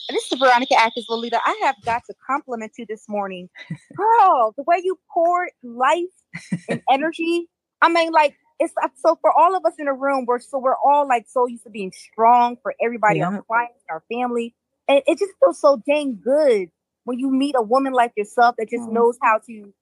This 0.10 0.32
is 0.32 0.40
Veronica 0.40 0.78
Atkins 0.78 1.06
Lolita. 1.08 1.40
I 1.46 1.62
have 1.64 1.76
got 1.86 2.04
to 2.08 2.14
compliment 2.28 2.74
you 2.78 2.86
this 2.90 3.08
morning. 3.08 3.48
Girl, 3.96 4.54
the 4.58 4.64
way 4.64 4.82
you 4.84 5.00
poured 5.14 5.50
life 5.64 6.52
and 6.68 6.82
energy. 6.92 7.48
I 7.82 7.90
mean, 7.90 8.12
like 8.12 8.36
it's 8.60 8.74
so 8.98 9.18
for 9.22 9.32
all 9.32 9.56
of 9.56 9.66
us 9.66 9.74
in 9.80 9.86
the 9.86 9.94
room, 9.94 10.26
we're 10.26 10.40
so 10.40 10.60
we're 10.60 10.76
all 10.84 11.08
like 11.08 11.26
so 11.28 11.48
used 11.48 11.64
to 11.64 11.70
being 11.70 11.92
strong 11.92 12.58
for 12.62 12.76
everybody, 12.82 13.20
yeah. 13.20 13.30
our 13.30 13.42
clients, 13.44 13.84
our 13.90 14.04
family. 14.12 14.54
And 14.88 15.02
it 15.08 15.18
just 15.18 15.32
feels 15.40 15.60
so 15.60 15.82
dang 15.88 16.20
good 16.22 16.70
when 17.06 17.20
you 17.20 17.32
meet 17.32 17.56
a 17.58 17.62
woman 17.62 17.94
like 17.94 18.12
yourself 18.18 18.56
that 18.58 18.70
just 18.70 18.90
mm. 18.90 18.94
knows 18.94 19.18
how 19.22 19.40
to 19.48 19.74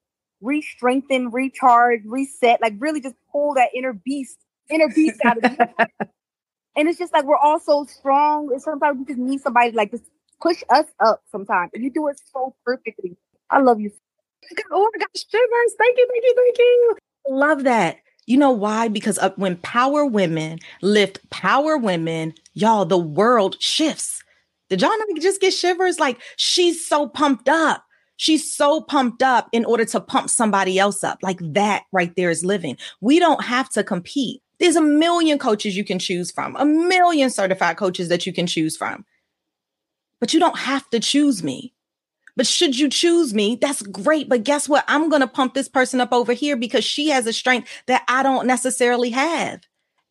re-strengthen, 0.41 1.31
recharge, 1.31 2.01
reset, 2.05 2.62
like 2.62 2.74
really 2.77 3.01
just 3.01 3.15
pull 3.31 3.55
that 3.55 3.69
inner 3.75 3.93
beast, 3.93 4.38
inner 4.69 4.89
beast 4.93 5.19
out 5.25 5.43
of 5.43 5.51
you. 5.51 5.57
and 6.75 6.88
it's 6.88 7.00
just 7.00 7.13
like 7.13 7.25
we're 7.25 7.38
all 7.38 7.60
so 7.60 7.86
strong. 7.86 8.51
And 8.51 8.62
sometimes 8.62 8.99
we 8.99 9.06
just 9.06 9.17
need 9.17 9.41
somebody 9.41 9.71
like 9.71 9.91
just 9.91 10.06
push 10.41 10.62
us 10.69 10.86
up 10.99 11.23
sometimes. 11.32 11.71
And 11.73 11.84
you 11.84 11.89
do 11.89 12.08
it 12.08 12.19
so 12.32 12.56
perfectly. 12.63 13.17
I 13.49 13.60
love 13.60 13.80
you. 13.80 13.91
Oh 14.71 14.89
my 14.93 14.99
gosh, 14.99 15.25
shivers. 15.30 15.75
Thank 15.80 15.97
you, 15.97 16.08
thank 16.12 16.23
you, 16.23 16.34
thank 16.36 16.58
you. 16.60 16.97
Love 17.30 17.63
that. 17.63 17.97
You 18.27 18.37
know 18.37 18.51
why? 18.51 18.89
Because 18.89 19.17
uh, 19.17 19.31
when 19.37 19.55
power 19.57 20.05
women 20.05 20.59
lift 20.81 21.27
power 21.29 21.77
women, 21.77 22.33
y'all, 22.53 22.85
the 22.85 22.97
world 22.97 23.59
shifts. 23.59 24.21
Did 24.69 24.81
y'all 24.81 24.91
not 24.91 25.21
just 25.21 25.41
get 25.41 25.53
shivers? 25.53 25.97
Like 25.97 26.19
she's 26.35 26.85
so 26.85 27.07
pumped 27.07 27.49
up. 27.49 27.83
She's 28.17 28.53
so 28.53 28.81
pumped 28.81 29.23
up 29.23 29.47
in 29.53 29.63
order 29.63 29.85
to 29.85 30.01
pump 30.01 30.29
somebody 30.29 30.77
else 30.77 31.03
up. 31.03 31.19
Like 31.21 31.39
that 31.41 31.83
right 31.93 32.13
there 32.15 32.29
is 32.29 32.43
living. 32.43 32.77
We 32.99 33.17
don't 33.19 33.43
have 33.43 33.69
to 33.69 33.83
compete. 33.83 34.41
There's 34.59 34.75
a 34.75 34.81
million 34.81 35.37
coaches 35.37 35.77
you 35.77 35.85
can 35.85 35.99
choose 35.99 36.31
from, 36.31 36.55
a 36.57 36.65
million 36.65 37.29
certified 37.29 37.77
coaches 37.77 38.09
that 38.09 38.25
you 38.25 38.33
can 38.33 38.47
choose 38.47 38.75
from. 38.75 39.05
But 40.19 40.33
you 40.33 40.39
don't 40.39 40.57
have 40.57 40.89
to 40.89 40.99
choose 40.99 41.43
me. 41.43 41.73
But 42.38 42.47
should 42.47 42.78
you 42.78 42.88
choose 42.88 43.34
me, 43.34 43.58
that's 43.60 43.82
great. 43.82 44.30
But 44.30 44.43
guess 44.43 44.69
what? 44.69 44.86
I'm 44.88 45.10
going 45.10 45.21
to 45.21 45.28
pump 45.28 45.56
this 45.56 45.67
person 45.67 46.00
up 46.00 46.13
over 46.13 46.34
here 46.34 46.56
because 46.56 46.86
she 46.86 47.10
has 47.10 47.26
a 47.26 47.34
strength 47.34 47.67
that 47.88 48.04
I 48.08 48.23
don't 48.23 48.47
necessarily 48.47 49.10
have. 49.10 49.62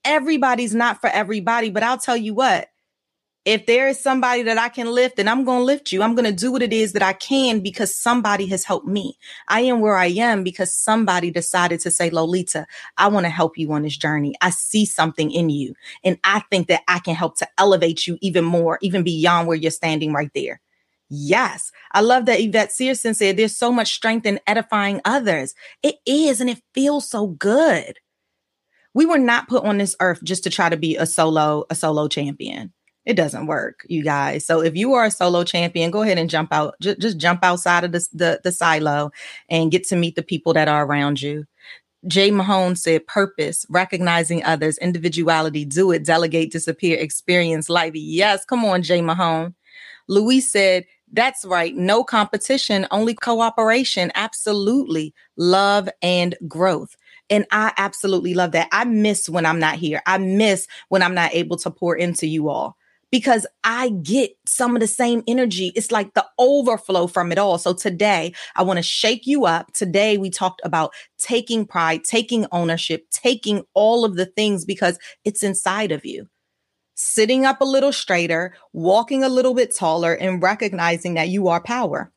Everybody's 0.04 0.74
not 0.74 1.00
for 1.00 1.08
everybody, 1.08 1.70
but 1.70 1.84
I'll 1.84 1.98
tell 1.98 2.16
you 2.16 2.34
what, 2.34 2.68
if 3.44 3.66
there 3.66 3.86
is 3.86 4.00
somebody 4.00 4.42
that 4.42 4.58
I 4.58 4.68
can 4.68 4.88
lift, 4.88 5.16
then 5.16 5.28
I'm 5.28 5.44
going 5.44 5.60
to 5.60 5.64
lift 5.64 5.92
you. 5.92 6.02
I'm 6.02 6.16
going 6.16 6.24
to 6.24 6.32
do 6.32 6.50
what 6.50 6.62
it 6.62 6.72
is 6.72 6.94
that 6.94 7.02
I 7.02 7.12
can 7.12 7.60
because 7.60 7.94
somebody 7.94 8.46
has 8.46 8.64
helped 8.64 8.88
me. 8.88 9.16
I 9.46 9.60
am 9.60 9.80
where 9.80 9.96
I 9.96 10.06
am 10.06 10.42
because 10.42 10.74
somebody 10.74 11.30
decided 11.30 11.78
to 11.80 11.92
say, 11.92 12.10
Lolita, 12.10 12.66
I 12.98 13.06
want 13.06 13.24
to 13.24 13.30
help 13.30 13.56
you 13.56 13.72
on 13.72 13.82
this 13.82 13.96
journey. 13.96 14.34
I 14.40 14.50
see 14.50 14.84
something 14.84 15.30
in 15.30 15.48
you. 15.48 15.74
And 16.02 16.18
I 16.24 16.40
think 16.50 16.66
that 16.68 16.82
I 16.88 16.98
can 16.98 17.14
help 17.14 17.36
to 17.38 17.48
elevate 17.56 18.04
you 18.08 18.18
even 18.20 18.44
more, 18.44 18.80
even 18.82 19.04
beyond 19.04 19.46
where 19.46 19.56
you're 19.56 19.70
standing 19.70 20.12
right 20.12 20.30
there. 20.34 20.60
Yes. 21.08 21.70
I 21.92 22.00
love 22.00 22.26
that 22.26 22.40
Yvette 22.40 22.72
Searson 22.72 23.14
said 23.14 23.36
there's 23.36 23.56
so 23.56 23.70
much 23.70 23.94
strength 23.94 24.26
in 24.26 24.40
edifying 24.46 25.00
others. 25.04 25.54
It 25.82 25.96
is, 26.04 26.40
and 26.40 26.50
it 26.50 26.62
feels 26.74 27.08
so 27.08 27.28
good. 27.28 27.98
We 28.94 29.06
were 29.06 29.18
not 29.18 29.48
put 29.48 29.64
on 29.64 29.78
this 29.78 29.94
earth 30.00 30.20
just 30.24 30.42
to 30.44 30.50
try 30.50 30.68
to 30.68 30.76
be 30.76 30.96
a 30.96 31.06
solo, 31.06 31.64
a 31.70 31.74
solo 31.74 32.08
champion. 32.08 32.72
It 33.04 33.14
doesn't 33.14 33.46
work, 33.46 33.86
you 33.88 34.02
guys. 34.02 34.44
So 34.44 34.62
if 34.62 34.74
you 34.74 34.94
are 34.94 35.04
a 35.04 35.10
solo 35.12 35.44
champion, 35.44 35.92
go 35.92 36.02
ahead 36.02 36.18
and 36.18 36.28
jump 36.28 36.52
out, 36.52 36.74
just, 36.80 36.98
just 36.98 37.18
jump 37.18 37.44
outside 37.44 37.84
of 37.84 37.92
the, 37.92 38.08
the, 38.12 38.40
the 38.42 38.50
silo 38.50 39.12
and 39.48 39.70
get 39.70 39.86
to 39.88 39.96
meet 39.96 40.16
the 40.16 40.24
people 40.24 40.52
that 40.54 40.66
are 40.66 40.84
around 40.84 41.22
you. 41.22 41.44
Jay 42.08 42.30
Mahone 42.30 42.74
said, 42.74 43.06
purpose, 43.06 43.64
recognizing 43.68 44.42
others, 44.44 44.78
individuality, 44.78 45.64
do 45.64 45.92
it, 45.92 46.04
delegate, 46.04 46.50
disappear, 46.50 46.98
experience 46.98 47.68
life. 47.68 47.92
Yes, 47.94 48.44
come 48.44 48.64
on, 48.64 48.82
Jay 48.82 49.02
Mahone. 49.02 49.54
Louise 50.08 50.50
said, 50.50 50.84
that's 51.12 51.44
right. 51.44 51.74
No 51.74 52.04
competition, 52.04 52.86
only 52.90 53.14
cooperation. 53.14 54.10
Absolutely. 54.14 55.14
Love 55.36 55.88
and 56.02 56.34
growth. 56.48 56.96
And 57.30 57.46
I 57.50 57.72
absolutely 57.76 58.34
love 58.34 58.52
that. 58.52 58.68
I 58.72 58.84
miss 58.84 59.28
when 59.28 59.46
I'm 59.46 59.58
not 59.58 59.76
here. 59.76 60.02
I 60.06 60.18
miss 60.18 60.66
when 60.88 61.02
I'm 61.02 61.14
not 61.14 61.34
able 61.34 61.56
to 61.58 61.70
pour 61.70 61.96
into 61.96 62.26
you 62.26 62.48
all 62.48 62.76
because 63.10 63.46
I 63.64 63.90
get 63.90 64.32
some 64.46 64.76
of 64.76 64.80
the 64.80 64.86
same 64.86 65.22
energy. 65.26 65.72
It's 65.74 65.90
like 65.90 66.14
the 66.14 66.26
overflow 66.38 67.06
from 67.06 67.32
it 67.32 67.38
all. 67.38 67.58
So 67.58 67.72
today, 67.72 68.34
I 68.54 68.62
want 68.62 68.78
to 68.78 68.82
shake 68.82 69.26
you 69.26 69.46
up. 69.46 69.72
Today, 69.72 70.18
we 70.18 70.30
talked 70.30 70.60
about 70.64 70.92
taking 71.18 71.66
pride, 71.66 72.04
taking 72.04 72.46
ownership, 72.52 73.06
taking 73.10 73.64
all 73.74 74.04
of 74.04 74.16
the 74.16 74.26
things 74.26 74.64
because 74.64 74.98
it's 75.24 75.42
inside 75.42 75.92
of 75.92 76.04
you 76.04 76.28
sitting 76.96 77.44
up 77.44 77.60
a 77.60 77.64
little 77.64 77.92
straighter, 77.92 78.54
walking 78.72 79.22
a 79.22 79.28
little 79.28 79.54
bit 79.54 79.74
taller, 79.74 80.14
and 80.14 80.42
recognizing 80.42 81.14
that 81.14 81.28
you 81.28 81.46
are 81.46 81.60
power. 81.60 82.10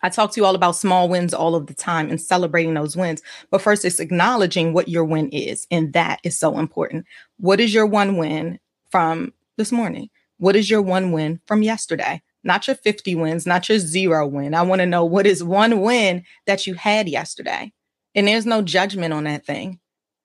I 0.00 0.08
talk 0.08 0.32
to 0.32 0.40
you 0.40 0.46
all 0.46 0.54
about 0.54 0.76
small 0.76 1.08
wins 1.08 1.34
all 1.34 1.54
of 1.54 1.66
the 1.66 1.74
time 1.74 2.08
and 2.08 2.20
celebrating 2.20 2.74
those 2.74 2.96
wins. 2.96 3.22
But 3.50 3.62
first, 3.62 3.84
it's 3.84 4.00
acknowledging 4.00 4.72
what 4.72 4.88
your 4.88 5.04
win 5.04 5.28
is. 5.28 5.66
And 5.70 5.92
that 5.92 6.20
is 6.24 6.38
so 6.38 6.58
important. 6.58 7.06
What 7.38 7.60
is 7.60 7.72
your 7.72 7.86
one 7.86 8.16
win 8.16 8.58
from 8.90 9.32
this 9.58 9.70
morning? 9.70 10.08
What 10.38 10.56
is 10.56 10.68
your 10.68 10.82
one 10.82 11.12
win 11.12 11.40
from 11.46 11.62
yesterday? 11.62 12.20
Not 12.42 12.66
your 12.66 12.74
50 12.74 13.14
wins, 13.14 13.46
not 13.46 13.68
your 13.68 13.78
zero 13.78 14.26
win. 14.26 14.54
I 14.54 14.62
want 14.62 14.80
to 14.80 14.86
know 14.86 15.04
what 15.04 15.26
is 15.26 15.44
one 15.44 15.80
win 15.80 16.24
that 16.46 16.66
you 16.66 16.74
had 16.74 17.08
yesterday. 17.08 17.72
And 18.16 18.26
there's 18.26 18.46
no 18.46 18.60
judgment 18.60 19.14
on 19.14 19.24
that 19.24 19.46
thing. 19.46 19.78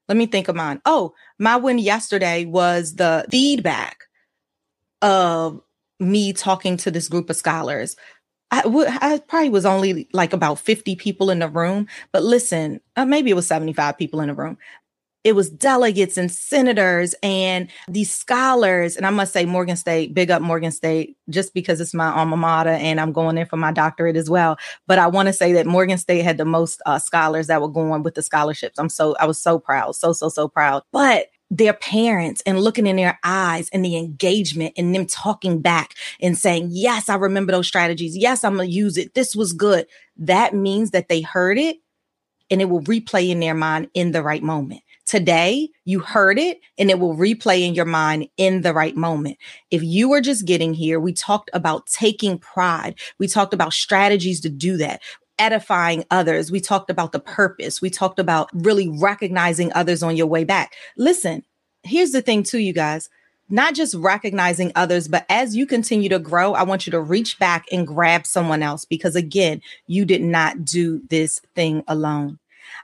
Let 0.07 0.17
me 0.17 0.25
think 0.25 0.47
of 0.47 0.55
mine. 0.55 0.81
Oh, 0.85 1.13
my 1.39 1.57
win 1.57 1.79
yesterday 1.79 2.45
was 2.45 2.95
the 2.95 3.25
feedback 3.29 4.05
of 5.01 5.61
me 5.99 6.33
talking 6.33 6.77
to 6.77 6.91
this 6.91 7.09
group 7.09 7.29
of 7.29 7.35
scholars. 7.35 7.95
I, 8.49 8.61
w- 8.61 8.87
I 8.87 9.21
probably 9.27 9.49
was 9.49 9.65
only 9.65 10.07
like 10.13 10.31
about 10.31 10.59
50 10.59 10.95
people 10.95 11.29
in 11.29 11.39
the 11.39 11.49
room, 11.49 11.87
but 12.13 12.23
listen, 12.23 12.79
uh, 12.95 13.05
maybe 13.05 13.29
it 13.29 13.35
was 13.35 13.47
75 13.47 13.97
people 13.97 14.21
in 14.21 14.27
the 14.29 14.33
room. 14.33 14.57
It 15.27 15.35
was 15.35 15.49
delegates 15.49 16.15
and 16.15 16.31
senators 16.31 17.13
and 17.21 17.69
these 17.89 18.15
scholars. 18.15 18.95
And 18.95 19.05
I 19.05 19.09
must 19.09 19.33
say, 19.33 19.43
Morgan 19.43 19.75
State, 19.75 20.13
big 20.13 20.31
up 20.31 20.41
Morgan 20.41 20.71
State, 20.71 21.17
just 21.29 21.53
because 21.53 21.81
it's 21.81 21.93
my 21.93 22.07
alma 22.07 22.37
mater 22.37 22.69
and 22.69 22.97
I'm 22.97 23.11
going 23.11 23.37
in 23.37 23.45
for 23.45 23.57
my 23.57 23.73
doctorate 23.73 24.15
as 24.15 24.29
well. 24.29 24.57
But 24.87 24.99
I 24.99 25.07
want 25.07 25.27
to 25.27 25.33
say 25.33 25.51
that 25.51 25.65
Morgan 25.65 25.97
State 25.97 26.23
had 26.23 26.37
the 26.37 26.45
most 26.45 26.81
uh, 26.85 26.97
scholars 26.97 27.47
that 27.47 27.61
were 27.61 27.67
going 27.67 28.03
with 28.03 28.15
the 28.15 28.21
scholarships. 28.21 28.79
I'm 28.79 28.87
so, 28.87 29.17
I 29.19 29.25
was 29.25 29.37
so 29.37 29.59
proud, 29.59 29.97
so, 29.97 30.13
so, 30.13 30.29
so 30.29 30.47
proud. 30.47 30.83
But 30.93 31.27
their 31.51 31.73
parents 31.73 32.41
and 32.45 32.61
looking 32.61 32.87
in 32.87 32.95
their 32.95 33.19
eyes 33.21 33.67
and 33.73 33.83
the 33.83 33.97
engagement 33.97 34.75
and 34.77 34.95
them 34.95 35.07
talking 35.07 35.59
back 35.59 35.93
and 36.21 36.37
saying, 36.37 36.69
Yes, 36.71 37.09
I 37.09 37.15
remember 37.15 37.51
those 37.51 37.67
strategies. 37.67 38.15
Yes, 38.15 38.45
I'm 38.45 38.55
going 38.55 38.69
to 38.69 38.73
use 38.73 38.95
it. 38.95 39.13
This 39.13 39.35
was 39.35 39.51
good. 39.51 39.87
That 40.15 40.53
means 40.53 40.91
that 40.91 41.09
they 41.09 41.19
heard 41.19 41.57
it 41.57 41.77
and 42.49 42.61
it 42.61 42.65
will 42.65 42.81
replay 42.81 43.29
in 43.29 43.41
their 43.41 43.53
mind 43.53 43.89
in 43.93 44.11
the 44.11 44.23
right 44.23 44.43
moment. 44.43 44.81
Today, 45.07 45.69
you 45.85 46.01
heard 46.01 46.37
it 46.37 46.59
and 46.77 46.91
it 46.91 46.99
will 46.99 47.15
replay 47.15 47.65
in 47.65 47.73
your 47.73 47.85
mind 47.85 48.27
in 48.37 48.61
the 48.61 48.73
right 48.73 48.95
moment. 48.95 49.37
If 49.71 49.81
you 49.81 50.11
are 50.11 50.21
just 50.21 50.45
getting 50.45 50.73
here, 50.73 50.99
we 50.99 51.13
talked 51.13 51.49
about 51.53 51.87
taking 51.87 52.37
pride. 52.37 52.95
We 53.17 53.27
talked 53.27 53.53
about 53.53 53.73
strategies 53.73 54.41
to 54.41 54.49
do 54.49 54.77
that 54.77 55.01
edifying 55.39 56.03
others. 56.11 56.51
We 56.51 56.59
talked 56.59 56.89
about 56.89 57.11
the 57.11 57.19
purpose. 57.19 57.81
We 57.81 57.89
talked 57.89 58.19
about 58.19 58.49
really 58.53 58.89
recognizing 58.89 59.71
others 59.73 60.03
on 60.03 60.17
your 60.17 60.27
way 60.27 60.43
back. 60.43 60.73
Listen, 60.97 61.43
here's 61.83 62.11
the 62.11 62.21
thing, 62.21 62.43
too, 62.43 62.59
you 62.59 62.73
guys. 62.73 63.09
Not 63.49 63.75
just 63.75 63.95
recognizing 63.95 64.73
others, 64.75 65.07
but 65.07 65.25
as 65.29 65.55
you 65.55 65.65
continue 65.65 66.09
to 66.09 66.19
grow, 66.19 66.53
I 66.53 66.63
want 66.63 66.85
you 66.85 66.91
to 66.91 66.99
reach 66.99 67.39
back 67.39 67.65
and 67.71 67.87
grab 67.87 68.25
someone 68.25 68.61
else 68.61 68.83
because, 68.83 69.15
again, 69.15 69.61
you 69.85 70.03
did 70.03 70.21
not 70.21 70.65
do 70.65 71.01
this 71.09 71.39
thing 71.55 71.83
alone. 71.87 72.39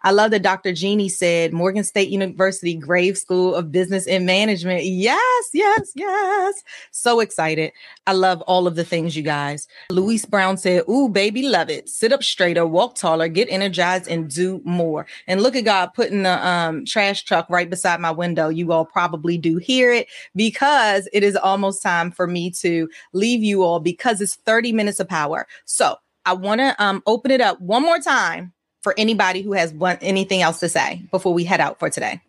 I 0.05 0.11
love 0.11 0.31
that 0.31 0.41
Dr. 0.41 0.73
Jeannie 0.73 1.07
said 1.07 1.53
Morgan 1.53 1.83
State 1.85 2.09
University 2.09 2.75
Graves 2.75 3.21
School 3.21 3.55
of 3.55 3.71
Business 3.71 4.05
and 4.05 4.25
Management. 4.25 4.83
Yes, 4.83 5.49
yes, 5.53 5.93
yes. 5.95 6.61
So 6.91 7.21
excited. 7.21 7.71
I 8.05 8.11
love 8.11 8.41
all 8.41 8.67
of 8.67 8.75
the 8.75 8.83
things, 8.83 9.15
you 9.15 9.23
guys. 9.23 9.67
Louise 9.89 10.25
Brown 10.25 10.57
said, 10.57 10.83
Ooh, 10.89 11.07
baby, 11.07 11.47
love 11.47 11.69
it. 11.69 11.87
Sit 11.87 12.11
up 12.11 12.21
straighter, 12.21 12.67
walk 12.67 12.95
taller, 12.95 13.29
get 13.29 13.47
energized, 13.49 14.09
and 14.09 14.29
do 14.29 14.61
more. 14.65 15.05
And 15.25 15.41
look 15.41 15.55
at 15.55 15.63
God 15.63 15.93
putting 15.93 16.23
the 16.23 16.45
um, 16.45 16.83
trash 16.83 17.23
truck 17.23 17.49
right 17.49 17.69
beside 17.69 18.01
my 18.01 18.11
window. 18.11 18.49
You 18.49 18.73
all 18.73 18.85
probably 18.85 19.37
do 19.37 19.57
hear 19.57 19.93
it 19.93 20.07
because 20.35 21.07
it 21.13 21.23
is 21.23 21.37
almost 21.37 21.81
time 21.81 22.11
for 22.11 22.27
me 22.27 22.51
to 22.51 22.89
leave 23.13 23.41
you 23.41 23.63
all 23.63 23.79
because 23.79 24.19
it's 24.19 24.35
30 24.35 24.73
minutes 24.73 24.99
of 24.99 25.07
power. 25.07 25.47
So 25.63 25.95
I 26.25 26.33
want 26.33 26.59
to 26.59 26.75
um, 26.83 27.01
open 27.05 27.31
it 27.31 27.39
up 27.39 27.61
one 27.61 27.83
more 27.83 27.99
time 27.99 28.53
for 28.83 28.93
anybody 28.97 29.41
who 29.41 29.53
has 29.53 29.73
one, 29.73 29.97
anything 30.01 30.41
else 30.41 30.59
to 30.59 30.69
say 30.69 31.03
before 31.09 31.33
we 31.33 31.43
head 31.43 31.59
out 31.59 31.79
for 31.79 31.89
today. 31.89 32.21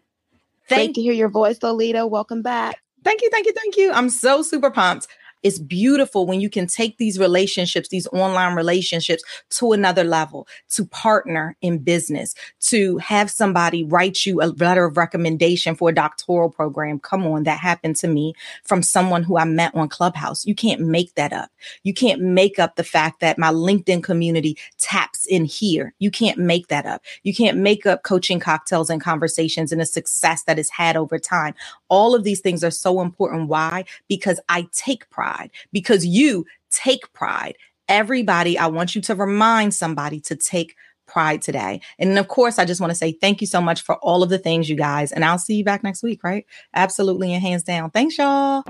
Thank 0.69 0.79
Great 0.79 0.95
to 0.95 1.03
hear 1.03 1.13
your 1.13 1.29
voice, 1.29 1.59
Lolita. 1.63 2.07
Welcome 2.07 2.41
back. 2.41 2.81
Thank 3.03 3.21
you, 3.21 3.29
thank 3.31 3.45
you, 3.47 3.53
thank 3.53 3.77
you. 3.77 3.93
I'm 3.93 4.09
so 4.09 4.41
super 4.41 4.71
pumped 4.71 5.09
it's 5.45 5.61
beautiful 5.61 6.27
when 6.27 6.41
you 6.41 6.51
can 6.51 6.67
take 6.67 6.99
these 6.99 7.19
relationships, 7.21 7.91
these 7.91 8.09
online 8.09 8.57
relationships 8.57 9.25
to 9.51 9.73
another 9.73 10.05
level, 10.05 10.49
to 10.71 10.87
partner 10.87 11.57
in 11.63 11.79
business, 11.79 12.35
to 12.63 12.99
have 12.99 13.31
somebody 13.31 13.85
write 13.85 14.27
you 14.27 14.43
a 14.43 14.49
letter 14.59 14.87
of 14.87 14.99
recommendation 14.99 15.77
for 15.77 15.91
a 15.91 15.95
doctoral 15.95 16.51
program. 16.51 17.01
Come 17.01 17.27
on, 17.27 17.45
that 17.45 17.61
happened 17.61 17.97
to 17.97 18.09
me 18.09 18.35
from 18.65 18.83
someone 18.83 19.23
who 19.23 19.39
I 19.39 19.45
met 19.45 19.75
on 19.75 19.89
Clubhouse. 19.89 20.47
You 20.47 20.57
can't 20.57 20.81
make 20.81 21.15
that 21.15 21.33
up. 21.33 21.51
You 21.85 21.95
can't 21.95 22.23
make 22.23 22.59
up 22.59 22.77
the 22.77 22.85
fact 22.85 23.21
that 23.21 23.39
my 23.39 23.51
LinkedIn 23.53 24.03
community 24.03 24.59
taps 24.79 25.27
in 25.27 25.45
here. 25.45 25.95
You 25.99 26.11
can't 26.11 26.39
make 26.39 26.69
that 26.69 26.87
up. 26.87 27.03
You 27.23 27.35
can't 27.35 27.59
make 27.59 27.87
up 27.87 28.03
coaching 28.03 28.41
cocktails 28.41 28.91
and 28.91 29.01
conversations 29.03 29.73
and 29.73 29.83
a 29.83 29.87
success 29.87 30.45
that 30.45 30.59
is 30.59 30.71
had 30.71 30.97
over 30.97 31.19
time. 31.19 31.55
All 31.89 32.15
of 32.15 32.25
these 32.25 32.41
things 32.41 32.65
are 32.65 32.71
so 32.73 33.01
important. 33.01 33.49
Why? 33.49 33.85
Because 34.09 34.41
I 34.49 34.69
take 34.73 35.09
pride, 35.11 35.34
because 35.73 36.05
you 36.05 36.45
take 36.71 37.13
pride. 37.13 37.57
Everybody, 37.89 38.59
I 38.59 38.67
want 38.69 38.95
you 38.95 39.03
to 39.03 39.15
remind 39.15 39.75
somebody 39.75 40.21
to 40.21 40.37
take 40.37 40.75
pride 41.07 41.43
today. 41.43 41.81
And 41.99 42.19
of 42.19 42.29
course, 42.29 42.59
I 42.59 42.65
just 42.65 42.81
want 42.81 42.91
to 42.91 42.95
say 42.95 43.13
thank 43.13 43.41
you 43.41 43.47
so 43.47 43.61
much 43.61 43.83
for 43.83 43.97
all 43.97 44.23
of 44.23 44.31
the 44.31 44.39
things, 44.39 44.69
you 44.69 44.77
guys. 44.77 45.13
And 45.13 45.25
I'll 45.25 45.39
see 45.39 45.57
you 45.57 45.65
back 45.65 45.85
next 45.85 46.03
week, 46.03 46.25
right? 46.25 46.47
Absolutely. 46.75 47.33
And 47.33 47.43
hands 47.43 47.63
down. 47.63 47.91
Thanks, 47.91 48.17
y'all. 48.19 48.63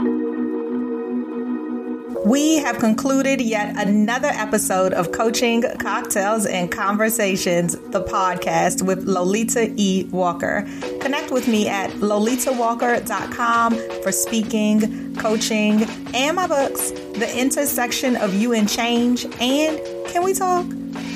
We 2.25 2.57
have 2.57 2.79
concluded 2.79 3.43
yet 3.43 3.77
another 3.87 4.29
episode 4.29 4.95
of 4.95 5.13
Coaching, 5.13 5.63
Cocktails, 5.79 6.47
and 6.47 6.73
Conversations, 6.73 7.77
the 7.91 8.03
podcast 8.03 8.81
with 8.81 9.05
Lolita 9.05 9.71
E. 9.77 10.05
Walker. 10.05 10.67
Connect 11.03 11.31
with 11.31 11.47
me 11.49 11.69
at 11.69 11.91
lolitawalker.com 11.91 13.75
for 14.03 14.11
speaking, 14.11 15.04
coaching, 15.17 15.83
and 16.15 16.37
my 16.37 16.47
books, 16.47 16.91
The 16.91 17.33
Intersection 17.37 18.17
of 18.17 18.35
You 18.35 18.53
and 18.53 18.69
Change, 18.69 19.25
and 19.41 19.81
Can 20.09 20.23
We 20.23 20.35
Talk? 20.35 20.67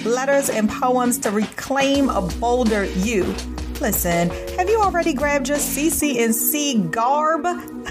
Letters 0.05 0.49
and 0.49 0.69
poems 0.69 1.19
to 1.19 1.31
reclaim 1.31 2.09
a 2.09 2.23
bolder 2.41 2.85
you. 2.85 3.35
Listen, 3.81 4.29
have 4.59 4.69
you 4.69 4.81
already 4.81 5.13
grabbed 5.13 5.49
your 5.49 5.57
CC&C 5.57 6.79
garb? 6.91 7.45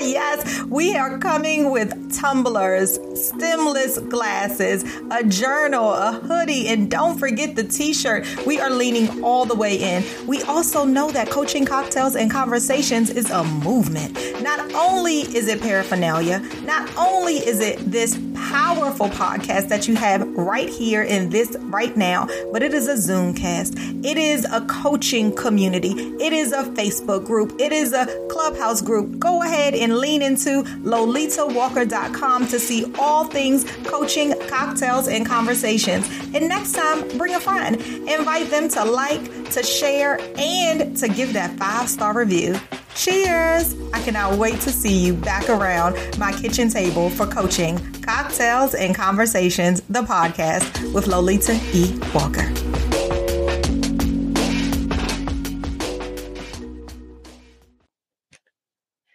yes, 0.00 0.62
we 0.64 0.96
are 0.96 1.18
coming 1.18 1.70
with 1.70 2.12
tumblers, 2.12 2.98
stemless 3.14 3.98
glasses, 3.98 4.84
a 5.12 5.22
journal, 5.22 5.92
a 5.92 6.12
hoodie, 6.12 6.66
and 6.66 6.90
don't 6.90 7.16
forget 7.16 7.54
the 7.54 7.62
t 7.62 7.94
shirt. 7.94 8.26
We 8.44 8.58
are 8.58 8.70
leaning 8.70 9.22
all 9.22 9.44
the 9.44 9.54
way 9.54 9.76
in. 9.76 10.04
We 10.26 10.42
also 10.42 10.84
know 10.84 11.12
that 11.12 11.30
coaching 11.30 11.64
cocktails 11.64 12.16
and 12.16 12.28
conversations 12.28 13.08
is 13.08 13.30
a 13.30 13.44
movement. 13.44 14.18
Not 14.42 14.72
only 14.74 15.20
is 15.20 15.46
it 15.46 15.60
paraphernalia, 15.60 16.40
not 16.64 16.90
only 16.96 17.34
is 17.36 17.60
it 17.60 17.78
this 17.88 18.18
powerful 18.50 19.08
podcast 19.08 19.68
that 19.68 19.86
you 19.86 19.94
have 19.94 20.26
right 20.36 20.68
here 20.68 21.02
in 21.02 21.30
this 21.30 21.56
right 21.60 21.96
now, 21.96 22.26
but 22.52 22.64
it 22.64 22.74
is 22.74 22.88
a 22.88 22.96
Zoom 22.96 23.32
cast. 23.32 23.74
It 23.78 24.18
is 24.18 24.44
a 24.44 24.60
coaching 24.62 25.32
community. 25.32 25.90
It 25.90 26.32
is 26.32 26.52
a 26.52 26.64
Facebook 26.64 27.24
group. 27.24 27.54
It 27.60 27.72
is 27.72 27.92
a 27.92 28.06
clubhouse 28.28 28.82
group. 28.82 29.20
Go 29.20 29.42
ahead 29.42 29.74
and 29.74 29.98
lean 29.98 30.20
into 30.20 30.64
lolitawalker.com 30.82 32.48
to 32.48 32.58
see 32.58 32.92
all 32.98 33.24
things 33.24 33.64
coaching, 33.84 34.34
cocktails, 34.48 35.06
and 35.06 35.24
conversations. 35.24 36.08
And 36.34 36.48
next 36.48 36.72
time, 36.72 37.06
bring 37.16 37.34
a 37.34 37.40
friend. 37.40 37.76
Invite 37.76 38.50
them 38.50 38.68
to 38.70 38.84
like, 38.84 39.50
to 39.52 39.62
share, 39.62 40.18
and 40.36 40.96
to 40.96 41.08
give 41.08 41.34
that 41.34 41.56
five 41.56 41.88
star 41.88 42.18
review. 42.18 42.58
Cheers! 42.94 43.74
I 43.92 44.00
cannot 44.02 44.38
wait 44.38 44.60
to 44.60 44.70
see 44.70 45.06
you 45.06 45.14
back 45.14 45.48
around 45.48 45.96
my 46.18 46.32
kitchen 46.32 46.68
table 46.68 47.10
for 47.10 47.26
coaching, 47.26 47.78
cocktails, 48.02 48.74
and 48.74 48.94
conversations, 48.94 49.80
the 49.88 50.02
podcast 50.02 50.92
with 50.92 51.06
Lolita 51.06 51.58
E. 51.72 51.98
Walker. 52.14 52.69